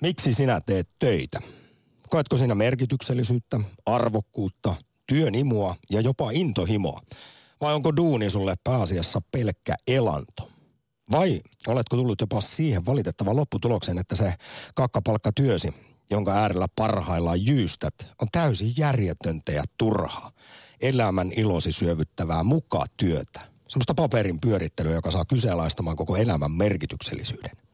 [0.00, 1.40] Miksi sinä teet töitä?
[2.10, 4.74] Koetko sinä merkityksellisyyttä, arvokkuutta,
[5.06, 7.00] työn imua ja jopa intohimoa?
[7.60, 10.50] Vai onko duuni sulle pääasiassa pelkkä elanto?
[11.10, 14.34] Vai oletko tullut jopa siihen valitettavaan lopputulokseen, että se
[14.74, 15.68] kakkapalkkatyösi,
[16.10, 20.32] jonka äärellä parhaillaan jyystät, on täysin järjetöntä ja turhaa,
[20.80, 23.40] elämän ilosi syövyttävää mukaa työtä.
[23.68, 27.65] Semmoista paperin pyörittelyä, joka saa kyseenalaistamaan koko elämän merkityksellisyyden.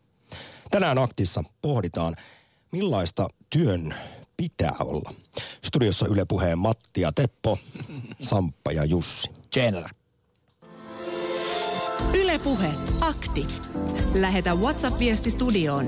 [0.72, 2.14] Tänään aktissa pohditaan,
[2.70, 3.94] millaista työn
[4.36, 5.10] pitää olla.
[5.64, 7.58] Studiossa Yle Puheen Matti ja Teppo,
[8.22, 9.30] Samppa ja Jussi.
[9.56, 9.88] Jenner.
[12.14, 13.46] Ylepuhe akti.
[14.14, 15.86] Lähetä WhatsApp-viesti studioon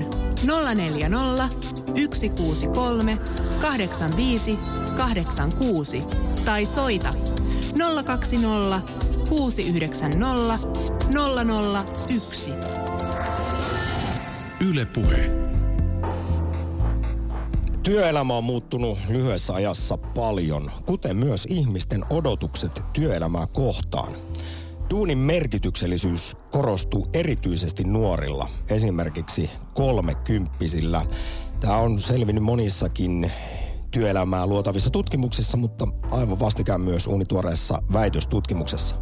[0.75, 1.49] 040
[1.87, 3.17] 163
[3.61, 4.59] 85
[4.97, 5.99] 86
[6.45, 7.13] tai soita
[8.05, 8.81] 020
[9.29, 10.59] 690
[12.09, 12.84] 001.
[14.59, 15.23] Yle Puhe.
[17.83, 24.13] Työelämä on muuttunut lyhyessä ajassa paljon, kuten myös ihmisten odotukset työelämää kohtaan.
[24.89, 31.05] Duunin merkityksellisyys korostuu erityisesti nuorilla, esimerkiksi kolmekymppisillä.
[31.59, 33.31] Tämä on selvinnyt monissakin
[33.91, 38.95] työelämää luotavissa tutkimuksissa, mutta aivan vastikään myös uunituoreessa väitöstutkimuksessa.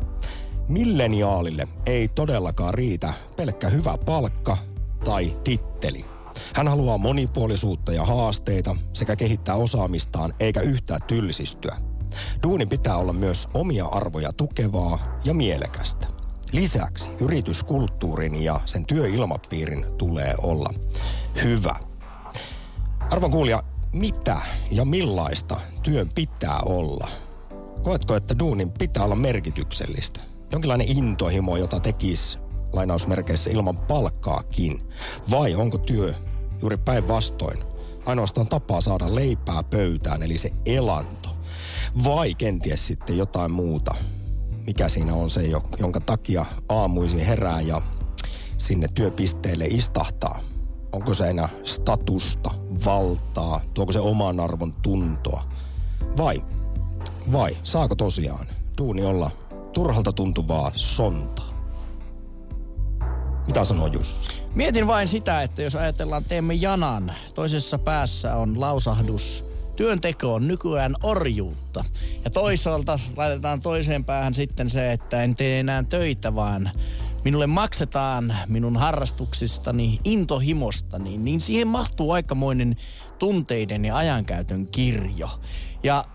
[0.69, 4.72] Milleniaalille ei todellakaan riitä pelkkä hyvä palkka
[5.03, 6.05] tai titteli.
[6.53, 11.77] Hän haluaa monipuolisuutta ja haasteita sekä kehittää osaamistaan eikä yhtään tyllisistyä.
[12.43, 16.07] Duunin pitää olla myös omia arvoja tukevaa ja mielekästä.
[16.51, 20.69] Lisäksi yrityskulttuurin ja sen työilmapiirin tulee olla
[21.43, 21.75] hyvä.
[23.11, 27.07] Arvon kuulija, mitä ja millaista työn pitää olla?
[27.83, 30.19] Koetko, että duunin pitää olla merkityksellistä?
[30.51, 32.42] Jonkinlainen intohimo, jota tekisi
[32.73, 34.81] lainausmerkeissä ilman palkkaakin?
[35.31, 36.13] Vai onko työ
[36.61, 37.57] juuri päinvastoin
[38.05, 41.29] ainoastaan tapaa saada leipää pöytään, eli se elanto?
[42.03, 43.95] Vai kenties sitten jotain muuta,
[44.67, 45.41] mikä siinä on se,
[45.79, 47.81] jonka takia aamuisin herää ja
[48.57, 50.39] sinne työpisteelle istahtaa?
[50.91, 52.51] Onko se enää statusta,
[52.85, 55.43] valtaa, tuoko se oman arvon tuntoa?
[56.17, 56.41] Vai,
[57.31, 58.47] vai saako tosiaan
[58.77, 59.31] duuni olla
[59.73, 61.52] turhalta tuntuvaa sontaa?
[63.47, 64.31] Mitä sanoo Jussi?
[64.55, 69.45] Mietin vain sitä, että jos ajatellaan teemme janan, toisessa päässä on lausahdus,
[69.75, 71.85] työnteko on nykyään orjuutta.
[72.23, 76.71] Ja toisaalta laitetaan toiseen päähän sitten se, että en tee enää töitä, vaan
[77.23, 82.75] minulle maksetaan minun harrastuksistani, intohimostani, niin siihen mahtuu aikamoinen
[83.19, 85.29] tunteiden ja ajankäytön kirjo.
[85.83, 86.05] Ja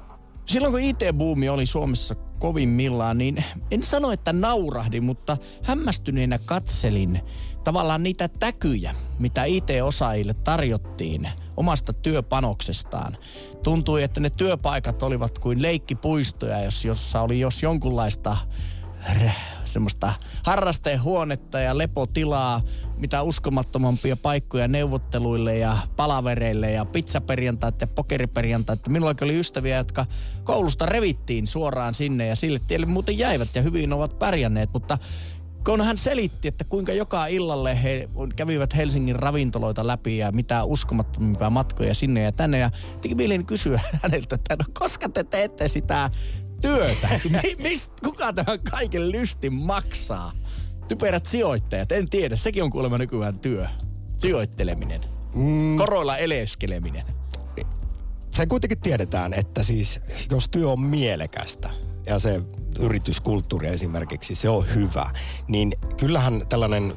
[0.48, 7.20] silloin kun IT-buumi oli Suomessa kovimmillaan, niin en sano, että naurahdin, mutta hämmästyneenä katselin
[7.64, 13.16] tavallaan niitä täkyjä, mitä IT-osaajille tarjottiin omasta työpanoksestaan.
[13.62, 18.36] Tuntui, että ne työpaikat olivat kuin leikkipuistoja, jos, jossa oli jos jonkunlaista
[19.64, 20.12] semmoista
[20.44, 22.62] harrastehuonetta ja lepotilaa,
[22.96, 28.88] mitä uskomattomampia paikkoja neuvotteluille ja palavereille ja pizzaperjantait ja pokeriperjantait.
[28.88, 30.06] Minulla oli ystäviä, jotka
[30.44, 34.98] koulusta revittiin suoraan sinne ja sille tielle muuten jäivät ja hyvin ovat pärjänneet, mutta
[35.64, 41.50] kun hän selitti, että kuinka joka illalle he kävivät Helsingin ravintoloita läpi ja mitä uskomattomimpia
[41.50, 42.58] matkoja sinne ja tänne.
[42.58, 42.70] Ja
[43.00, 46.10] teki mielen kysyä häneltä, että no, koska te teette sitä
[46.60, 47.08] työtä?
[47.62, 50.32] Mist, kuka tämän kaiken lystin maksaa?
[50.88, 52.36] Typerät sijoittajat, en tiedä.
[52.36, 53.66] Sekin on kuulemma nykyään työ.
[54.18, 55.00] Sijoitteleminen.
[55.34, 55.76] Mm.
[55.76, 57.06] Koroilla eleskeleminen.
[58.30, 61.70] Se kuitenkin tiedetään, että siis jos työ on mielekästä
[62.06, 62.42] ja se
[62.80, 65.10] yrityskulttuuri esimerkiksi, se on hyvä,
[65.48, 66.92] niin kyllähän tällainen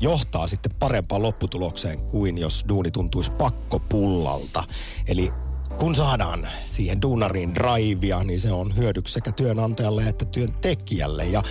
[0.00, 4.64] johtaa sitten parempaan lopputulokseen kuin jos duuni tuntuisi pakkopullalta.
[5.06, 5.32] Eli
[5.78, 11.24] kun saadaan siihen duunariin drivea, niin se on hyödyksi sekä työnantajalle että työntekijälle.
[11.24, 11.42] Ja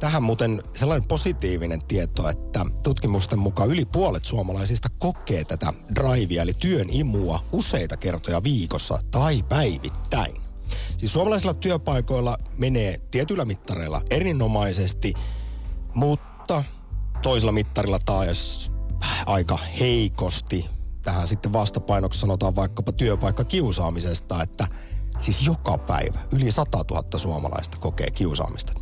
[0.00, 6.52] tähän muuten sellainen positiivinen tieto, että tutkimusten mukaan yli puolet suomalaisista kokee tätä drivea, eli
[6.52, 10.40] työn imua useita kertoja viikossa tai päivittäin.
[10.96, 15.14] Siis suomalaisilla työpaikoilla menee tietyillä mittareilla erinomaisesti,
[15.94, 16.64] mutta
[17.22, 18.72] toisella mittarilla taas
[19.26, 20.79] aika heikosti.
[21.02, 24.68] Tähän sitten vastapainoksi sanotaan vaikkapa työpaikka kiusaamisesta, että
[25.20, 28.72] siis joka päivä yli 100 000 suomalaista kokee kiusaamista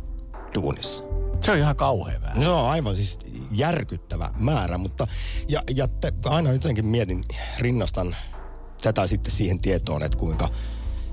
[0.55, 1.03] duunissa.
[1.39, 2.41] Se on ihan kauhea määrä.
[2.41, 3.17] Se on aivan siis
[3.51, 5.07] järkyttävä määrä, mutta
[5.47, 7.23] ja, ja te, aina jotenkin mietin,
[7.59, 8.15] rinnastan
[8.81, 10.49] tätä sitten siihen tietoon, että kuinka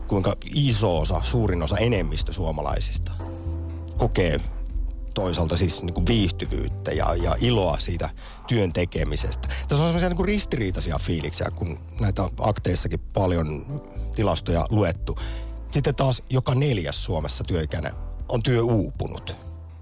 [0.09, 3.13] kuinka iso osa, suurin osa, enemmistö suomalaisista
[3.97, 4.41] kokee
[5.17, 8.11] toisaalta siis niin kuin viihtyvyyttä ja, ja iloa siitä
[8.49, 9.49] työn tekemisestä.
[9.49, 13.67] Tässä on sellaisia niin kuin ristiriitaisia fiiliksiä, kun näitä akteissakin paljon
[14.15, 15.19] tilastoja luettu.
[15.71, 17.93] Sitten taas joka neljäs Suomessa työikäinen
[18.29, 19.37] on työuupunut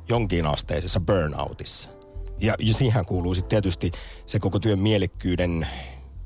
[0.08, 1.88] jonkin asteisessa burnoutissa.
[2.40, 3.92] Ja, ja siihen kuuluu sitten tietysti
[4.26, 5.66] se koko työn mielekkyyden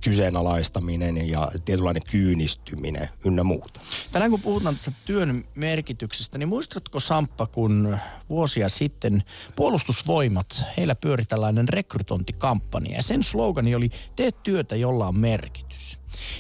[0.05, 3.81] kyseenalaistaminen ja tietynlainen kyynistyminen ynnä muuta.
[4.13, 7.99] Tänään kun puhutaan tästä työn merkityksestä, niin muistatko Samppa, kun
[8.29, 9.23] vuosia sitten
[9.57, 15.99] puolustusvoimat, heillä pyöri tällainen rekrytointikampanja ja sen slogani oli tee työtä, jolla on merkitys.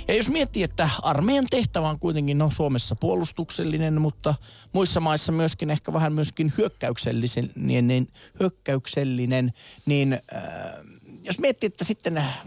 [0.08, 4.34] Ja jos miettii, että armeijan tehtävä on kuitenkin no, Suomessa puolustuksellinen, mutta
[4.72, 8.08] muissa maissa myöskin ehkä vähän myöskin hyökkäyksellisen, niin, niin,
[8.40, 9.52] hyökkäyksellinen,
[9.86, 10.42] niin äh,
[11.28, 12.40] jos miettii, että sitten äh,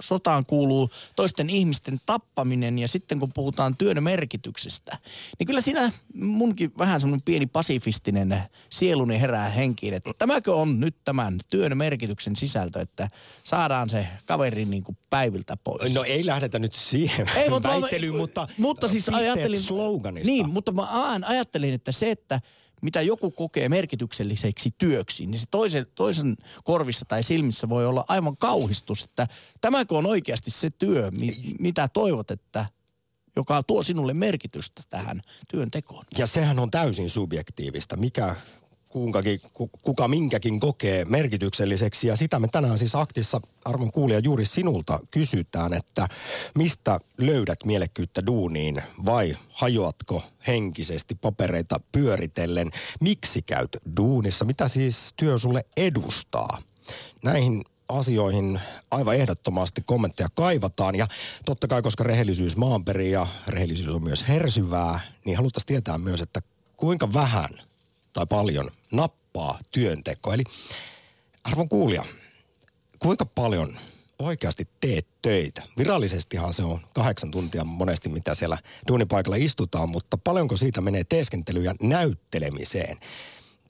[0.00, 4.98] sotaan kuuluu toisten ihmisten tappaminen ja sitten kun puhutaan työn merkityksestä,
[5.38, 10.96] niin kyllä siinä munkin vähän semmoinen pieni pasifistinen sieluni herää henkiin, että tämäkö on nyt
[11.04, 13.08] tämän työn merkityksen sisältö, että
[13.44, 15.94] saadaan se kaveri niin kuin päiviltä pois.
[15.94, 20.30] No ei lähdetä nyt siihen ei, mutta, väittelyyn, mutta, mutta siis ajattelin, sloganista.
[20.30, 20.86] Niin, mutta mä
[21.26, 22.40] ajattelin, että se, että
[22.82, 28.36] mitä joku kokee merkitykselliseksi työksi, niin se toisen, toisen korvissa tai silmissä voi olla aivan
[28.36, 29.26] kauhistus, että
[29.60, 32.66] tämäkö on oikeasti se työ, mi, mitä toivot, että
[33.36, 36.04] joka tuo sinulle merkitystä tähän työntekoon.
[36.18, 37.96] Ja sehän on täysin subjektiivista.
[37.96, 38.36] Mikä
[38.96, 39.40] kuinkakin,
[39.82, 42.06] kuka minkäkin kokee merkitykselliseksi.
[42.06, 46.08] Ja sitä me tänään siis aktissa, arvon kuulija, juuri sinulta kysytään, että
[46.54, 52.70] mistä löydät mielekkyyttä duuniin vai hajoatko henkisesti papereita pyöritellen?
[53.00, 54.44] Miksi käyt duunissa?
[54.44, 56.58] Mitä siis työ sulle edustaa?
[57.24, 58.60] Näihin asioihin
[58.90, 60.94] aivan ehdottomasti kommentteja kaivataan.
[60.94, 61.08] Ja
[61.44, 66.40] totta kai, koska rehellisyys maanperi ja rehellisyys on myös hersyvää, niin haluttaisiin tietää myös, että
[66.76, 67.50] kuinka vähän–
[68.16, 70.32] tai paljon nappaa työnteko.
[70.32, 70.44] Eli
[71.44, 72.04] arvon kuulija,
[72.98, 73.76] kuinka paljon
[74.18, 75.62] oikeasti teet töitä?
[75.78, 78.58] Virallisestihan se on kahdeksan tuntia monesti, mitä siellä
[78.88, 82.98] duunipaikalla istutaan, mutta paljonko siitä menee teeskentelyyn ja näyttelemiseen?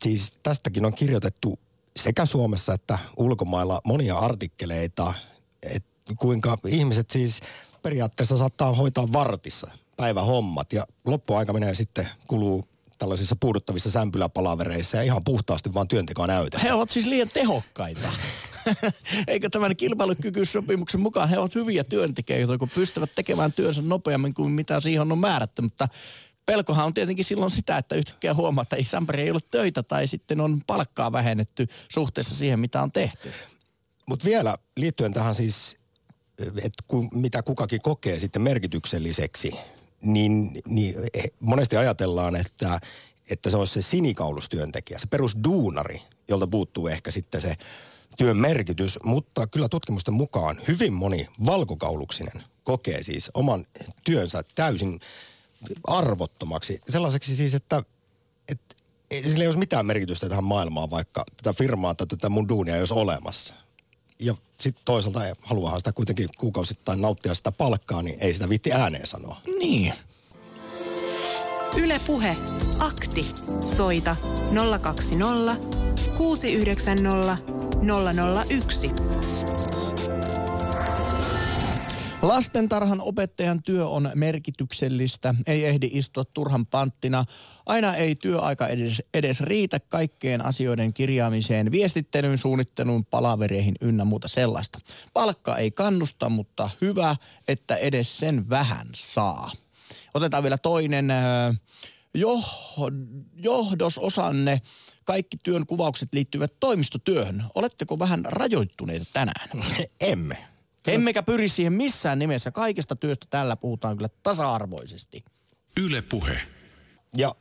[0.00, 1.58] Siis tästäkin on kirjoitettu
[1.96, 5.14] sekä Suomessa että ulkomailla monia artikkeleita,
[5.62, 7.40] että kuinka ihmiset siis
[7.82, 12.64] periaatteessa saattaa hoitaa vartissa päivähommat ja loppuaika menee sitten kuluu
[12.98, 16.58] tällaisissa puuduttavissa sämpyläpalavereissa ja ihan puhtaasti vaan työntekoa näytä.
[16.58, 18.08] He ovat siis liian tehokkaita.
[19.28, 24.81] Eikö tämän kilpailukykysopimuksen mukaan he ovat hyviä työntekijöitä, kun pystyvät tekemään työnsä nopeammin kuin mitä
[24.81, 25.88] siihen on määrätty, mutta
[26.46, 30.40] pelkohan on tietenkin silloin sitä, että yhtäkkiä huomaa, että Isämpäri ei ole töitä tai sitten
[30.40, 33.32] on palkkaa vähennetty suhteessa siihen, mitä on tehty.
[34.06, 35.76] Mutta vielä liittyen tähän siis,
[36.38, 36.82] että
[37.14, 39.54] mitä kukakin kokee sitten merkitykselliseksi
[40.02, 40.94] niin, niin
[41.40, 42.81] monesti ajatellaan, että,
[43.31, 47.56] että se olisi se sinikaulustyöntekijä, se perusduunari, jolta puuttuu ehkä sitten se
[48.16, 53.66] työn merkitys, mutta kyllä tutkimusten mukaan hyvin moni valkokauluksinen kokee siis oman
[54.04, 55.00] työnsä täysin
[55.87, 56.81] arvottomaksi.
[56.88, 57.82] Sellaiseksi siis, että,
[58.48, 58.75] että
[59.22, 62.81] sillä ei olisi mitään merkitystä tähän maailmaan, vaikka tätä firmaa tai tätä mun duunia ei
[62.81, 63.54] olisi olemassa
[64.18, 69.06] ja sitten toisaalta haluaa sitä kuitenkin kuukausittain nauttia sitä palkkaa, niin ei sitä vitti ääneen
[69.06, 69.40] sanoa.
[69.58, 69.92] Niin.
[71.76, 72.36] Yle Puhe.
[72.78, 73.22] Akti.
[73.76, 74.16] Soita
[74.82, 75.56] 020
[76.16, 77.38] 690
[78.48, 78.90] 001.
[82.22, 87.24] Lastentarhan opettajan työ on merkityksellistä, ei ehdi istua turhan panttina.
[87.67, 94.79] Aina ei työaika edes, edes riitä kaikkeen asioiden kirjaamiseen, viestittelyyn, suunnitteluun, palavereihin ynnä muuta sellaista.
[95.12, 97.17] Palkka ei kannusta, mutta hyvä,
[97.48, 99.50] että edes sen vähän saa.
[100.14, 101.08] Otetaan vielä toinen.
[102.14, 102.43] Jo,
[103.36, 104.60] johdososanne
[105.05, 107.44] kaikki työn kuvaukset liittyvät toimistotyöhön.
[107.55, 109.50] Oletteko vähän rajoittuneita tänään?
[110.00, 110.56] Emme.
[110.86, 112.50] Emmekä pyri siihen missään nimessä.
[112.50, 115.24] Kaikesta työstä tällä puhutaan kyllä tasa-arvoisesti.
[115.84, 116.38] Yle Puhe.
[117.16, 117.34] Ja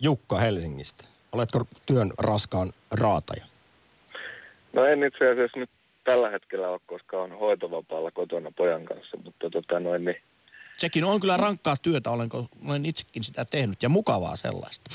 [0.00, 1.04] Jukka Helsingistä.
[1.32, 3.44] Oletko työn raskaan raataja?
[4.72, 5.70] No en itse asiassa nyt
[6.04, 10.22] tällä hetkellä ole, koska on hoitovapaalla kotona pojan kanssa, mutta tota noin niin.
[10.78, 14.90] Sekin on kyllä rankkaa työtä, olenko, olen itsekin sitä tehnyt ja mukavaa sellaista.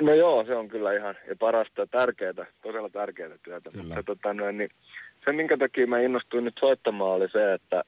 [0.00, 3.70] No joo, se on kyllä ihan ja parasta tärkeää, todella tärkeää työtä.
[3.70, 3.94] Kyllä.
[3.94, 4.70] Mutta tota noin, niin
[5.24, 7.82] se, minkä takia mä innostuin nyt soittamaan, oli se, että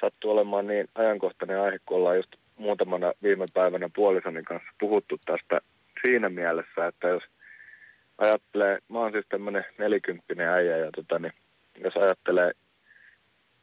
[0.00, 5.60] sattui olemaan niin ajankohtainen aihe, kun ollaan just muutamana viime päivänä puolisoni kanssa puhuttu tästä
[6.02, 7.22] siinä mielessä, että jos
[8.18, 11.32] ajattelee, mä oon siis tämmöinen nelikymppinen äijä ja tota, niin,
[11.84, 12.52] jos ajattelee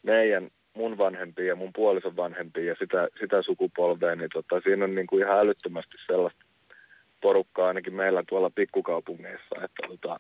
[0.04, 4.96] meidän, mun vanhempia ja mun puolison vanhempia ja sitä, sitä sukupolvea, niin tota, siinä on
[4.96, 6.46] niin kuin ihan älyttömästi sellaista
[7.22, 10.20] porukkaa ainakin meillä tuolla pikkukaupungeissa, että, tota,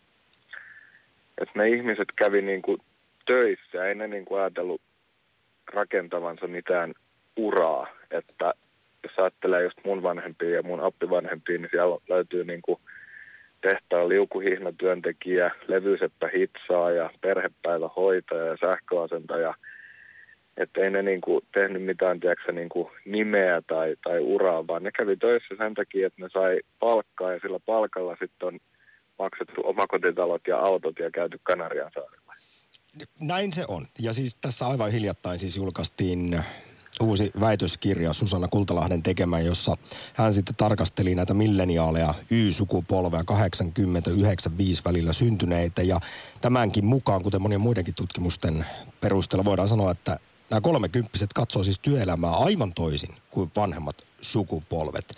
[1.41, 2.77] että ne ihmiset kävi niin kuin
[3.25, 4.82] töissä, ei ne niin kuin ajatellut
[5.74, 6.94] rakentavansa mitään
[7.36, 8.53] uraa, että
[9.03, 12.79] jos ajattelee just mun vanhempia ja mun appivanhempia, niin siellä löytyy niin kuin
[13.62, 19.53] tehtaan liukuhihnatyöntekijä, levyseppä hitsaa ja perhepäivähoitaja ja sähköasentaja.
[20.58, 24.84] Että ei ne niin kuin tehnyt mitään tiedätkö, niin kuin nimeä tai, tai uraa, vaan
[24.84, 28.60] ne kävi töissä sen takia, että ne sai palkkaa ja sillä palkalla sitten on
[29.19, 32.33] maksettu omakotitalot ja autot ja käyty Kanarian saarella.
[33.21, 33.86] Näin se on.
[34.00, 36.43] Ja siis tässä aivan hiljattain siis julkaistiin
[37.01, 39.77] uusi väitöskirja Susanna Kultalahden tekemä, jossa
[40.13, 43.25] hän sitten tarkasteli näitä milleniaaleja Y-sukupolvea 80-95
[44.86, 45.81] välillä syntyneitä.
[45.81, 46.00] Ja
[46.41, 48.65] tämänkin mukaan, kuten monien muidenkin tutkimusten
[49.01, 50.19] perusteella, voidaan sanoa, että
[50.50, 55.13] nämä kolmekymppiset katsoo siis työelämää aivan toisin kuin vanhemmat sukupolvet.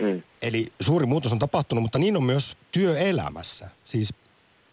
[0.00, 0.22] Mm.
[0.42, 3.68] Eli suuri muutos on tapahtunut, mutta niin on myös työelämässä.
[3.84, 4.14] Siis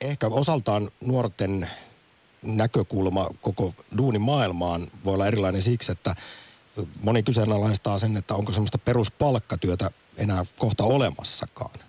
[0.02, 1.68] ehkä osaltaan nuorten
[2.42, 6.16] näkökulma koko duunimaailmaan voi olla erilainen siksi, että
[7.04, 11.80] moni kyseenalaistaa sen, että onko semmoista peruspalkkatyötä enää kohta olemassakaan.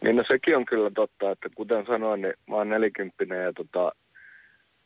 [0.00, 3.92] Niin no sekin on kyllä totta, että kuten sanoin, niin mä oon nelikymppinen ja tota,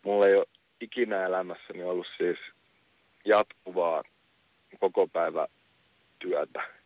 [0.04, 0.46] mulla ei ole
[0.80, 2.38] ikinä elämässäni ollut siis
[3.24, 4.02] jatkuvaa
[4.80, 5.46] koko päivä
[6.18, 6.77] työtä.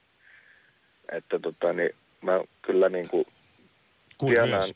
[1.12, 1.90] Että tota, niin
[2.20, 3.24] mä kyllä niin kuin
[4.18, 4.68] tienaan,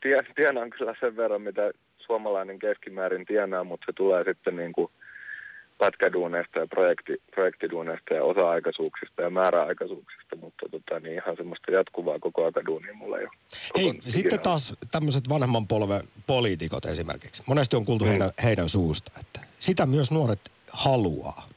[0.00, 4.90] tien, tienaan kyllä sen verran, mitä suomalainen keskimäärin tienaa, mutta se tulee sitten niin kuin
[5.78, 12.44] pätkäduuneista ja projekti, projektiduuneista ja osa-aikaisuuksista ja määräaikaisuuksista, mutta tota, niin ihan semmoista jatkuvaa koko
[12.44, 13.32] aikaduunia mulla ei ole.
[13.78, 17.42] Hei, sitten taas tämmöiset vanhemman polven poliitikot esimerkiksi.
[17.46, 18.10] Monesti on kuultu mm.
[18.10, 20.40] heidän, heidän suusta, että sitä myös nuoret
[20.70, 21.48] haluaa.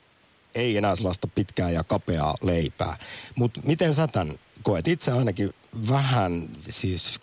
[0.55, 2.95] Ei enää sellaista pitkää ja kapeaa leipää.
[3.35, 4.87] Mutta miten sä tämän koet?
[4.87, 5.53] Itse ainakin
[5.89, 7.19] vähän siis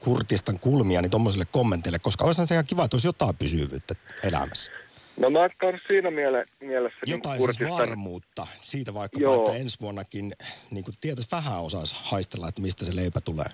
[0.00, 3.94] kurtistan kulmia niin tuommoiselle kommenteille, koska olisihan se ihan kiva, että olisi jotain pysyvyyttä
[4.24, 4.72] elämässä.
[5.20, 6.98] No mä oon siinä miele, mielessä...
[7.06, 10.32] Niin Jotain niin siis varmuutta siitä vaikka, että ensi vuonnakin
[10.70, 13.46] niin tietäisi vähän osaisi haistella, että mistä se leipä tulee.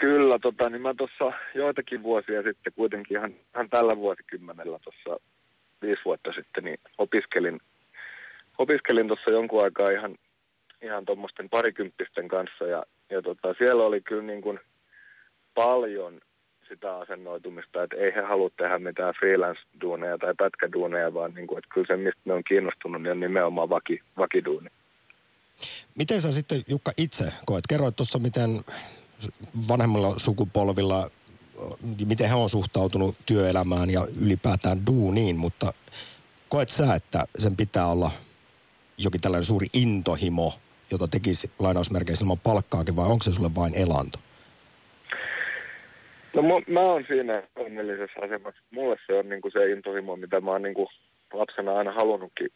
[0.00, 5.24] Kyllä, tota, niin mä tuossa joitakin vuosia sitten kuitenkin ihan, ihan tällä vuosikymmenellä tuossa
[5.82, 7.60] viisi vuotta sitten niin opiskelin,
[8.58, 10.14] opiskelin tuossa jonkun aikaa ihan,
[10.82, 14.60] ihan tuommoisten parikymppisten kanssa ja, ja tota, siellä oli kyllä niin kuin
[15.54, 16.20] paljon
[16.68, 21.70] sitä asennoitumista, että ei he halua tehdä mitään freelance-duuneja tai pätkäduuneja, vaan niin kuin, että
[21.74, 24.68] kyllä se, mistä ne on kiinnostunut, niin on nimenomaan vaki, vakiduuni.
[25.98, 27.64] Miten sä sitten Jukka itse koet?
[27.68, 28.60] Kerroit tuossa, miten
[29.68, 31.10] vanhemmilla sukupolvilla,
[32.06, 35.72] miten he on suhtautunut työelämään ja ylipäätään duuniin, mutta
[36.48, 38.10] koet sä, että sen pitää olla
[38.98, 40.52] jokin tällainen suuri intohimo,
[40.90, 44.18] jota tekisi lainausmerkeissä ilman palkkaakin, vai onko se sulle vain elanto?
[46.34, 48.62] No mä, mä oon siinä onnellisessa asemassa.
[48.70, 50.88] Mulle se on niinku se intohimo, mitä mä oon niinku
[51.32, 52.48] lapsena aina halunnutkin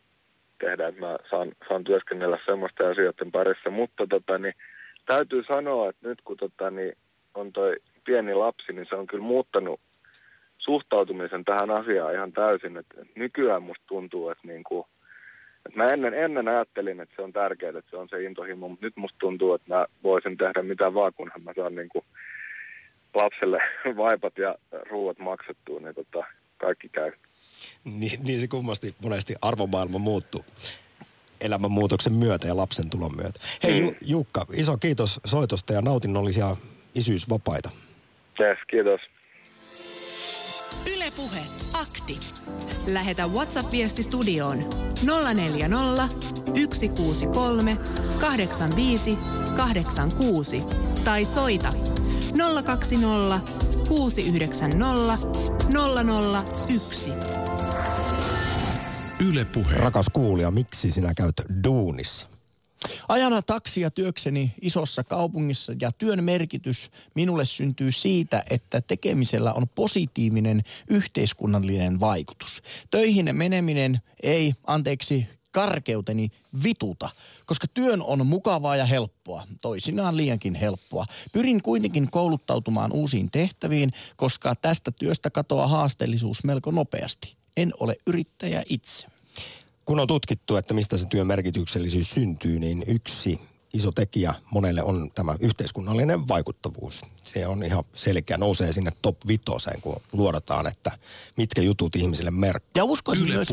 [0.58, 3.70] tehdä, että mä saan, saan työskennellä semmoista asioiden parissa.
[3.70, 4.54] Mutta tota, niin,
[5.06, 6.92] täytyy sanoa, että nyt kun tota, niin,
[7.34, 9.80] on toi pieni lapsi, niin se on kyllä muuttanut
[10.58, 12.76] suhtautumisen tähän asiaan ihan täysin.
[12.76, 14.86] Et, nykyään musta tuntuu, että niinku,
[15.66, 18.86] et mä ennen, ennen ajattelin, että se on tärkeää, että se on se intohimo, mutta
[18.86, 22.04] nyt musta tuntuu, että mä voisin tehdä mitä vaan, kunhan mä saan niinku
[23.14, 23.58] lapselle
[24.02, 24.54] vaipat ja
[24.90, 26.26] ruuat maksettua, niin tota,
[26.58, 27.12] kaikki käy.
[27.84, 30.44] Niin, niin se kummasti monesti arvomaailma muuttuu
[31.40, 33.40] elämänmuutoksen myötä ja lapsen tulon myötä.
[33.62, 33.94] Hei mm.
[34.00, 36.56] Jukka, iso kiitos soitosta ja nautinnollisia
[36.94, 37.70] isyysvapaita.
[38.40, 39.00] Yes, kiitos.
[40.96, 41.40] Ylepuhe
[41.74, 42.20] akti.
[42.86, 44.58] Lähetä WhatsApp-viesti studioon
[45.34, 47.76] 040 163
[48.20, 49.18] 85
[49.56, 50.60] 86
[51.04, 51.68] tai soita
[52.64, 53.40] 020
[53.88, 55.18] 690
[56.68, 57.10] 001.
[59.30, 59.74] Yle Puhe.
[59.74, 62.35] Rakas kuulija, miksi sinä käyt duunissa?
[63.08, 70.62] Ajana taksia työkseni isossa kaupungissa ja työn merkitys minulle syntyy siitä, että tekemisellä on positiivinen
[70.90, 72.62] yhteiskunnallinen vaikutus.
[72.90, 76.28] Töihin meneminen ei, anteeksi karkeuteni
[76.62, 77.08] vituta,
[77.46, 81.06] koska työn on mukavaa ja helppoa, toisinaan liiankin helppoa.
[81.32, 87.36] Pyrin kuitenkin kouluttautumaan uusiin tehtäviin, koska tästä työstä katoaa haasteellisuus melko nopeasti.
[87.56, 89.06] En ole yrittäjä itse.
[89.86, 93.40] Kun on tutkittu, että mistä se työn merkityksellisyys syntyy, niin yksi
[93.72, 97.00] iso tekijä monelle on tämä yhteiskunnallinen vaikuttavuus.
[97.22, 100.98] Se on ihan selkeä, nousee sinne top vitoseen, kun luodataan, että
[101.36, 102.70] mitkä jutut ihmisille merkkää.
[102.80, 103.48] Ja uskoisin myös,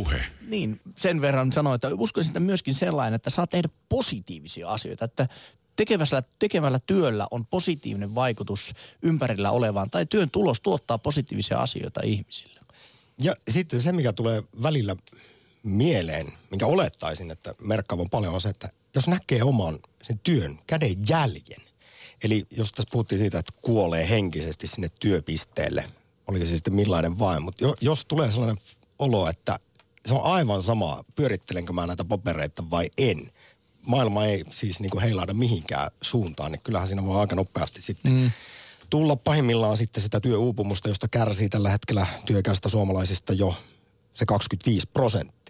[0.48, 5.28] niin, sen verran sanoin, että uskoisin että myöskin sellainen, että saa tehdä positiivisia asioita, että
[5.76, 12.60] tekevällä, tekemällä työllä on positiivinen vaikutus ympärillä olevaan, tai työn tulos tuottaa positiivisia asioita ihmisille.
[13.18, 14.96] Ja sitten se, mikä tulee välillä
[15.64, 20.96] mieleen, minkä olettaisin, että merkkaavan paljon on se, että jos näkee oman sen työn käden
[21.10, 21.62] jäljen,
[22.24, 25.90] eli jos tässä puhuttiin siitä, että kuolee henkisesti sinne työpisteelle,
[26.28, 28.64] oliko se sitten millainen vain, mutta jo, jos tulee sellainen
[29.00, 29.60] olo, että
[30.06, 33.32] se on aivan sama, pyörittelenkö mä näitä papereita vai en.
[33.82, 38.32] Maailma ei siis niin heilauda mihinkään suuntaan, niin kyllähän siinä voi aika nopeasti sitten mm.
[38.90, 43.56] tulla pahimmillaan sitten sitä työuupumusta, josta kärsii tällä hetkellä työikäistä suomalaisista jo
[44.14, 45.43] se 25 prosenttia.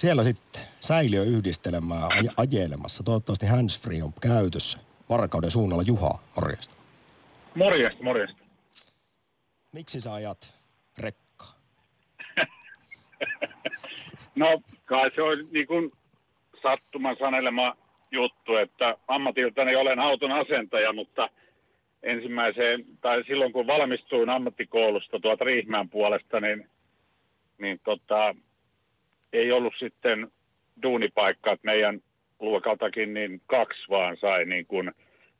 [0.00, 3.04] Siellä sitten säiliö yhdistelemään aj- ajelemassa.
[3.04, 4.78] Toivottavasti handsfree on käytössä.
[5.08, 6.74] Varkauden suunnalla Juha, morjesta.
[7.54, 8.42] Morjesta, morjesta.
[9.74, 10.54] Miksi sä ajat
[10.98, 11.54] rekkaa?
[14.42, 14.46] no
[14.84, 15.92] kai se on niin kuin
[16.62, 17.76] sattuman sanelema
[18.10, 21.28] juttu, että ammatiltani olen auton asentaja, mutta
[22.02, 26.70] ensimmäiseen, tai silloin kun valmistuin ammattikoulusta tuolta Riihmään puolesta, niin,
[27.58, 28.34] niin tota,
[29.32, 30.32] ei ollut sitten
[30.82, 32.00] duunipaikkaa, että meidän
[32.40, 34.92] luokaltakin niin kaksi vaan sai niin kuin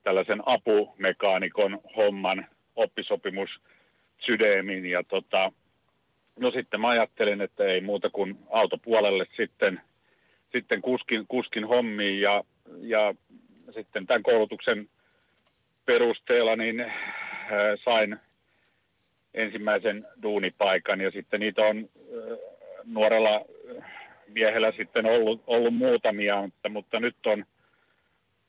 [0.02, 3.50] tällaisen apumekaanikon homman oppisopimus
[4.18, 5.52] sydämin ja tota,
[6.40, 9.80] no sitten mä ajattelin, että ei muuta kuin autopuolelle sitten,
[10.52, 12.44] sitten kuskin, kuskin hommiin ja,
[12.80, 13.14] ja
[13.74, 14.88] sitten tämän koulutuksen
[15.86, 16.90] perusteella niin äh,
[17.84, 18.16] sain
[19.34, 22.38] ensimmäisen duunipaikan ja sitten niitä on äh,
[22.84, 23.40] nuorella
[24.28, 27.44] miehellä sitten ollut, ollut muutamia, mutta, mutta nyt on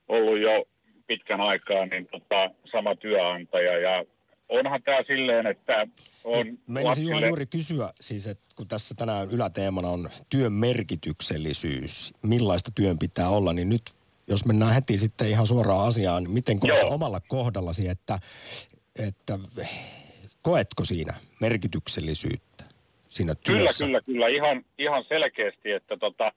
[0.08, 0.66] ollut jo
[1.08, 4.06] pitkän aikaa niin tota, sama työnantaja ja
[4.50, 5.88] onhan tämä silleen, että
[6.24, 7.28] on niin, lapsille...
[7.28, 13.54] juuri kysyä siis, että kun tässä tänään yläteemana on työn merkityksellisyys, millaista työn pitää olla,
[13.54, 13.82] niin nyt
[14.28, 16.94] jos mennään heti sitten ihan suoraan asiaan, niin miten Joo.
[16.94, 18.20] omalla kohdallasi, että,
[19.00, 19.40] että
[20.42, 22.51] koetko siinä merkityksellisyyttä?
[23.12, 23.86] Siinä työssä?
[23.86, 24.28] Kyllä, kyllä, kyllä.
[24.28, 26.32] Ihan, ihan selkeästi, että tota,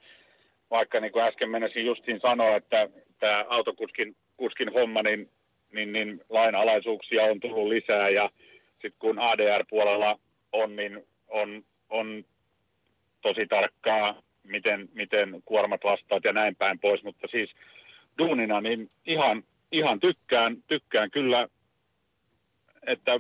[0.71, 2.89] vaikka niin kuin äsken menisin justiin sanoa, että
[3.21, 5.31] tämä autokuskin kuskin homma, niin,
[5.73, 8.31] niin, niin lainalaisuuksia on tullut lisää ja
[8.73, 10.19] sitten kun ADR-puolella
[10.53, 12.25] on, niin on, on
[13.23, 17.51] tosi tarkkaa, miten, miten kuormat vastaat ja näin päin pois, mutta siis
[18.19, 21.49] duunina niin ihan, ihan tykkään, tykkään kyllä,
[22.87, 23.13] että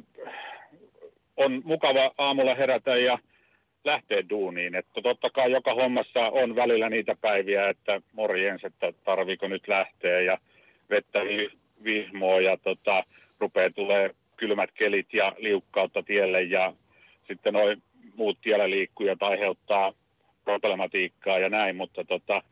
[1.37, 3.19] on mukava aamulla herätä ja
[3.85, 4.75] lähteä duuniin.
[4.75, 10.20] Että totta kai joka hommassa on välillä niitä päiviä, että morjens, että tarviiko nyt lähteä
[10.20, 10.38] ja
[10.90, 11.18] vettä
[11.85, 13.05] vihmoa ja tota,
[13.40, 16.73] rupeaa tulee kylmät kelit ja liukkautta tielle ja
[17.29, 17.83] sitten noin
[18.16, 19.92] muut tiellä liikkujat aiheuttaa
[20.44, 22.42] problematiikkaa ja näin, mutta tota,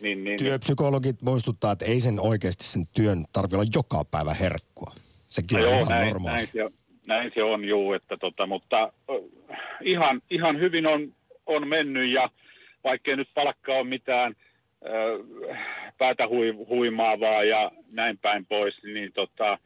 [0.00, 4.94] niin, niin, Työpsykologit muistuttaa, että ei sen oikeasti sen työn tarvitse olla joka päivä herkkua.
[5.28, 6.36] Sekin no on joo, ihan näin, normaali.
[6.36, 6.79] Näin se,
[7.10, 8.92] näin se on juu, että tota, mutta
[9.80, 11.12] ihan, ihan hyvin on,
[11.46, 12.28] on mennyt ja
[12.84, 14.34] vaikkei nyt palkka ole mitään
[15.50, 15.58] äh,
[15.98, 19.58] päätä hui, huimaavaa ja näin päin pois, niin tota,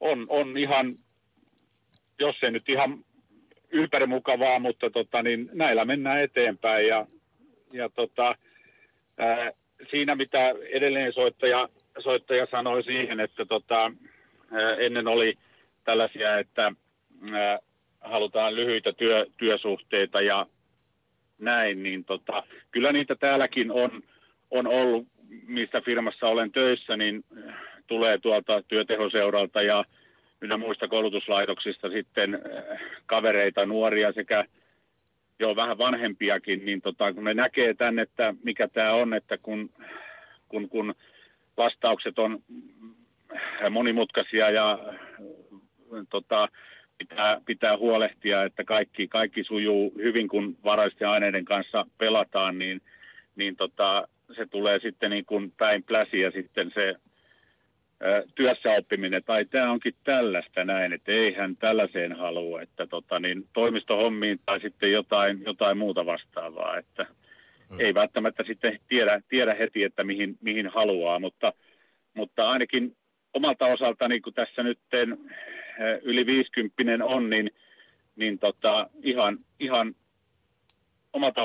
[0.00, 0.94] on, on ihan,
[2.18, 3.04] jos ei nyt ihan
[3.70, 7.06] ympärimukavaa, mutta tota, niin näillä mennään eteenpäin ja,
[7.72, 8.34] ja tota,
[9.18, 9.50] ää,
[9.90, 13.92] siinä mitä edelleen soittaja, soittaja sanoi siihen, että tota,
[14.52, 15.38] ää, ennen oli
[15.86, 16.72] tällaisia, että
[17.32, 17.58] ää,
[18.00, 20.46] halutaan lyhyitä työ, työsuhteita ja
[21.38, 24.02] näin, niin tota, kyllä niitä täälläkin on,
[24.50, 25.06] on ollut,
[25.46, 27.24] missä firmassa olen töissä, niin
[27.86, 29.84] tulee tuolta työtehoseuralta ja
[30.40, 32.42] minä muista koulutuslaitoksista sitten
[33.06, 34.44] kavereita, nuoria sekä
[35.38, 39.70] jo vähän vanhempiakin, niin tota, kun ne näkee tänne, että mikä tämä on, että kun,
[40.48, 40.94] kun, kun
[41.56, 42.42] vastaukset on
[43.70, 44.78] monimutkaisia ja
[46.10, 46.48] tota,
[46.98, 52.80] pitää, pitää huolehtia, että kaikki, kaikki sujuu hyvin, kun varaisten aineiden kanssa pelataan, niin,
[53.36, 56.94] niin tota, se tulee sitten niin kuin päin pläsiä sitten se
[58.02, 64.40] ä, työssäoppiminen, tai tämä onkin tällaista näin, että eihän tällaiseen halua, että tota, niin toimistohommiin
[64.46, 67.06] tai sitten jotain, jotain muuta vastaavaa, että
[67.68, 67.80] hmm.
[67.80, 71.52] ei välttämättä sitten tiedä, tiedä heti, että mihin, mihin haluaa, mutta,
[72.14, 72.96] mutta ainakin
[73.34, 74.78] omalta osaltani, kun tässä nyt
[76.02, 77.50] yli 50 on, niin,
[78.16, 79.94] niin tota, ihan, ihan
[81.12, 81.40] omalta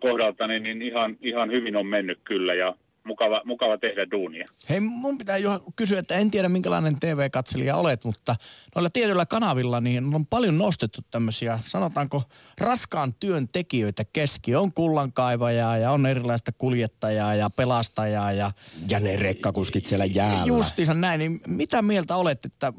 [0.00, 4.46] kohdaltani niin ihan, ihan hyvin on mennyt kyllä ja mukava, mukava tehdä duunia.
[4.68, 8.36] Hei, mun pitää jo kysyä, että en tiedä minkälainen TV-katselija olet, mutta
[8.74, 12.22] noilla tietyillä kanavilla niin on paljon nostettu tämmöisiä, sanotaanko
[12.60, 14.54] raskaan työn tekijöitä keski.
[14.54, 18.50] On kullankaivajaa ja on erilaista kuljettajaa ja pelastajaa ja...
[18.88, 20.46] Ja ne rekkakuskit siellä jäällä.
[20.46, 22.72] Justiinsa näin, niin mitä mieltä olet, että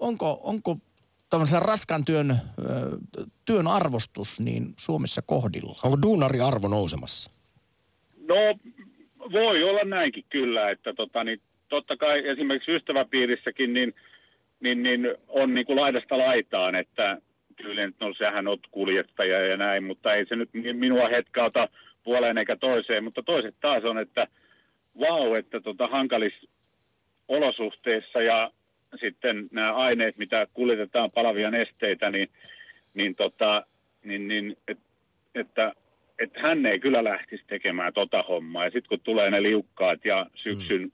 [0.00, 0.76] onko, onko
[1.30, 2.36] tämmöisen raskaan työn,
[3.44, 5.74] työn arvostus niin Suomessa kohdilla?
[5.84, 7.30] Onko duunari arvo nousemassa?
[8.28, 8.34] No
[9.32, 13.94] voi olla näinkin kyllä, että tota, niin, totta kai esimerkiksi ystäväpiirissäkin niin,
[14.60, 17.18] niin, niin on niin kuin laidasta laitaan, että
[17.56, 21.68] kyllä no sähän oot kuljettaja ja näin, mutta ei se nyt minua hetkauta
[22.04, 24.26] puoleen eikä toiseen, mutta toiset taas on, että
[25.00, 26.48] vau, että tota, hankalissa
[27.28, 28.50] olosuhteissa ja
[28.96, 32.28] sitten nämä aineet, mitä kuljetetaan palavia nesteitä, niin,
[32.94, 33.66] niin, tota,
[34.04, 34.78] niin, niin et,
[35.34, 35.72] että
[36.18, 38.64] että hän ei kyllä lähtisi tekemään tota hommaa.
[38.64, 40.90] Ja sitten kun tulee ne liukkaat ja syksyn, mm.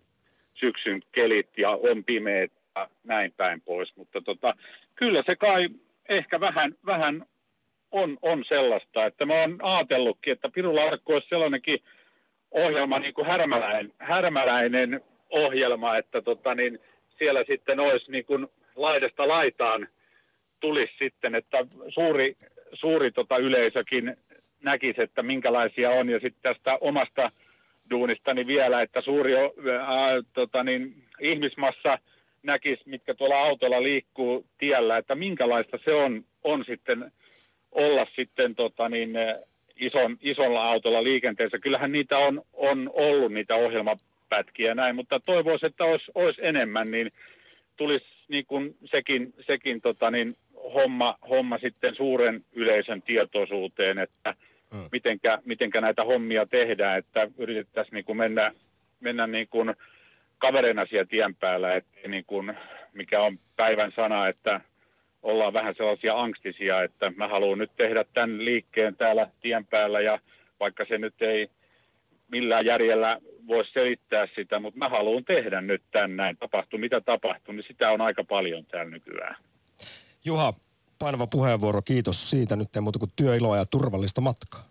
[0.54, 3.96] syksyn kelit ja on pimeät ja näin päin pois.
[3.96, 4.54] Mutta tota,
[4.94, 5.68] kyllä se kai
[6.08, 7.26] ehkä vähän, vähän
[7.90, 11.78] on, on sellaista, että mä oon ajatellutkin, että Piru Larkku olisi sellainenkin
[12.50, 16.78] ohjelma, niin kuin härmäläinen, härmäläinen ohjelma, että tota, niin
[17.18, 18.46] siellä sitten olisi niin kuin
[18.76, 19.88] laidasta laitaan
[20.60, 22.36] tulisi sitten, että suuri,
[22.72, 24.16] suuri tota yleisökin
[24.62, 26.08] näkisi, että minkälaisia on.
[26.08, 27.30] Ja sitten tästä omasta
[27.90, 31.98] duunistani vielä, että suuri ää, tota niin, ihmismassa
[32.42, 37.12] näkisi, mitkä tuolla autolla liikkuu tiellä, että minkälaista se on, on sitten
[37.72, 39.10] olla sitten tota niin,
[39.76, 41.58] ison, isolla autolla liikenteessä.
[41.58, 43.54] Kyllähän niitä on, on ollut niitä
[44.24, 47.12] ohjelmapätkiä näin, mutta toivoisin, että olisi, olisi enemmän, niin
[47.76, 54.34] tulisi niin kuin sekin, sekin tota niin, homma, homma sitten suuren yleisön tietoisuuteen, että
[54.72, 54.88] mm.
[54.92, 58.52] mitenkä, mitenkä näitä hommia tehdään, että yritettäisiin niin kuin mennä,
[59.00, 59.74] mennä niin kuin
[60.38, 62.54] kavereina siellä tien päällä, että niin kuin,
[62.92, 64.60] mikä on päivän sana, että
[65.22, 70.18] ollaan vähän sellaisia angstisia, että mä haluan nyt tehdä tämän liikkeen täällä tien päällä ja
[70.60, 71.48] vaikka se nyt ei
[72.30, 77.54] millään järjellä voi selittää sitä, mutta mä haluan tehdä nyt tämän näin, tapahtuu mitä tapahtuu,
[77.54, 79.36] niin sitä on aika paljon täällä nykyään.
[80.24, 80.54] Juha,
[80.98, 81.82] painava puheenvuoro.
[81.82, 82.56] Kiitos siitä.
[82.56, 84.64] Nyt ei muuta kuin työiloa ja turvallista matkaa.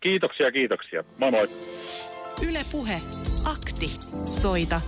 [0.00, 1.04] Kiitoksia, kiitoksia.
[1.18, 1.48] Moi moi.
[2.48, 3.00] Yle Puhe.
[3.44, 3.86] Akti.
[4.40, 4.80] Soita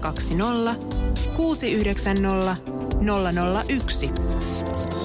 [0.00, 0.74] 020
[1.36, 2.56] 690
[3.68, 4.95] 001.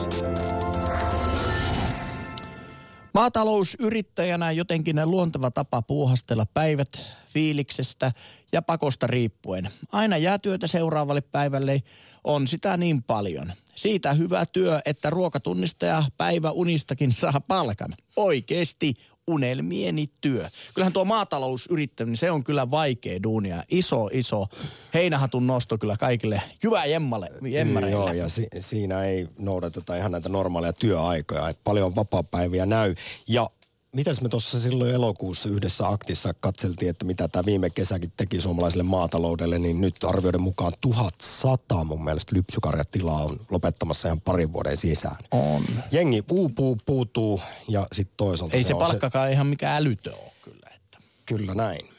[3.14, 6.90] Maatalousyrittäjänä jotenkin luonteva tapa puuhastella päivät
[7.28, 8.12] fiiliksestä
[8.52, 9.70] ja pakosta riippuen.
[9.92, 11.84] Aina jää työtä seuraavalle päivälle,
[12.24, 13.54] on sitä niin paljon.
[13.76, 17.94] Siitä hyvä työ, että ruokatunnista ja päiväunistakin saa palkan.
[18.16, 18.94] Oikeesti
[19.28, 20.50] unelmieni työ.
[20.74, 23.64] Kyllähän tuo maatalousyrittäminen, se on kyllä vaikea duunia.
[23.72, 24.48] Iso, iso
[24.94, 27.96] heinähatun nosto kyllä kaikille hyvää jemmalle, jemmareille.
[28.06, 31.50] Joo, ja si- siinä ei noudateta ihan näitä normaaleja työaikoja.
[31.50, 32.96] Et paljon vapaa-päiviä näy.
[33.28, 33.50] Ja
[33.96, 38.84] mitäs me tuossa silloin elokuussa yhdessä aktissa katseltiin, että mitä tämä viime kesäkin teki suomalaiselle
[38.84, 45.18] maataloudelle, niin nyt arvioiden mukaan 1100 mun mielestä lypsykarjatilaa on lopettamassa ihan parin vuoden sisään.
[45.32, 45.64] On.
[45.92, 49.32] Jengi puupuu, puutuu ja sitten toisaalta Ei se, se palkkakaan se...
[49.32, 50.70] ihan mikään älytö ole kyllä.
[50.76, 50.98] Että.
[51.26, 51.90] Kyllä näin.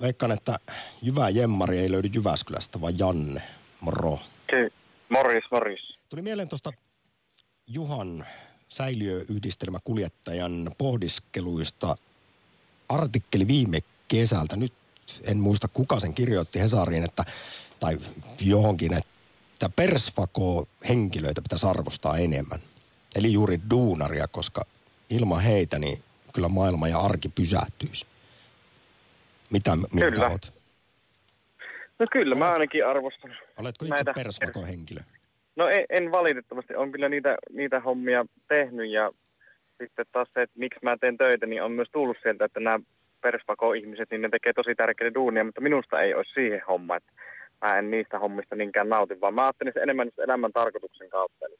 [0.00, 0.58] Veikkaan, että
[1.02, 3.42] Jyvä Jemmari ei löydy Jyväskylästä, vaan Janne.
[3.80, 4.12] Moro.
[4.12, 4.70] Okei,
[5.08, 5.80] morris, morris.
[6.08, 6.72] Tuli mieleen tuosta
[7.66, 8.26] Juhan
[8.74, 11.96] säiliöyhdistelmäkuljettajan pohdiskeluista
[12.88, 14.56] artikkeli viime kesältä.
[14.56, 14.72] Nyt
[15.24, 17.24] en muista kuka sen kirjoitti Hesariin, että,
[17.80, 17.98] tai
[18.40, 22.58] johonkin, että persvako henkilöitä pitäisi arvostaa enemmän.
[23.14, 24.62] Eli juuri duunaria, koska
[25.10, 28.06] ilman heitä niin kyllä maailma ja arki pysähtyisi.
[29.50, 30.28] Mitä mieltä kyllä.
[30.28, 30.54] olet?
[31.98, 33.36] No kyllä, mä ainakin arvostan.
[33.58, 35.00] Oletko itse persvako henkilö?
[35.56, 39.10] No en, en valitettavasti, on kyllä niitä, niitä hommia tehnyt ja
[39.78, 42.78] sitten taas se, että miksi mä teen töitä, niin on myös tullut sieltä, että nämä
[43.20, 47.12] perspako-ihmiset, niin ne tekee tosi tärkeitä duunia, mutta minusta ei ole siihen homma, että
[47.60, 51.46] mä en niistä hommista niinkään nauti, vaan mä ajattelin enemmän elämän tarkoituksen kautta.
[51.46, 51.56] Eli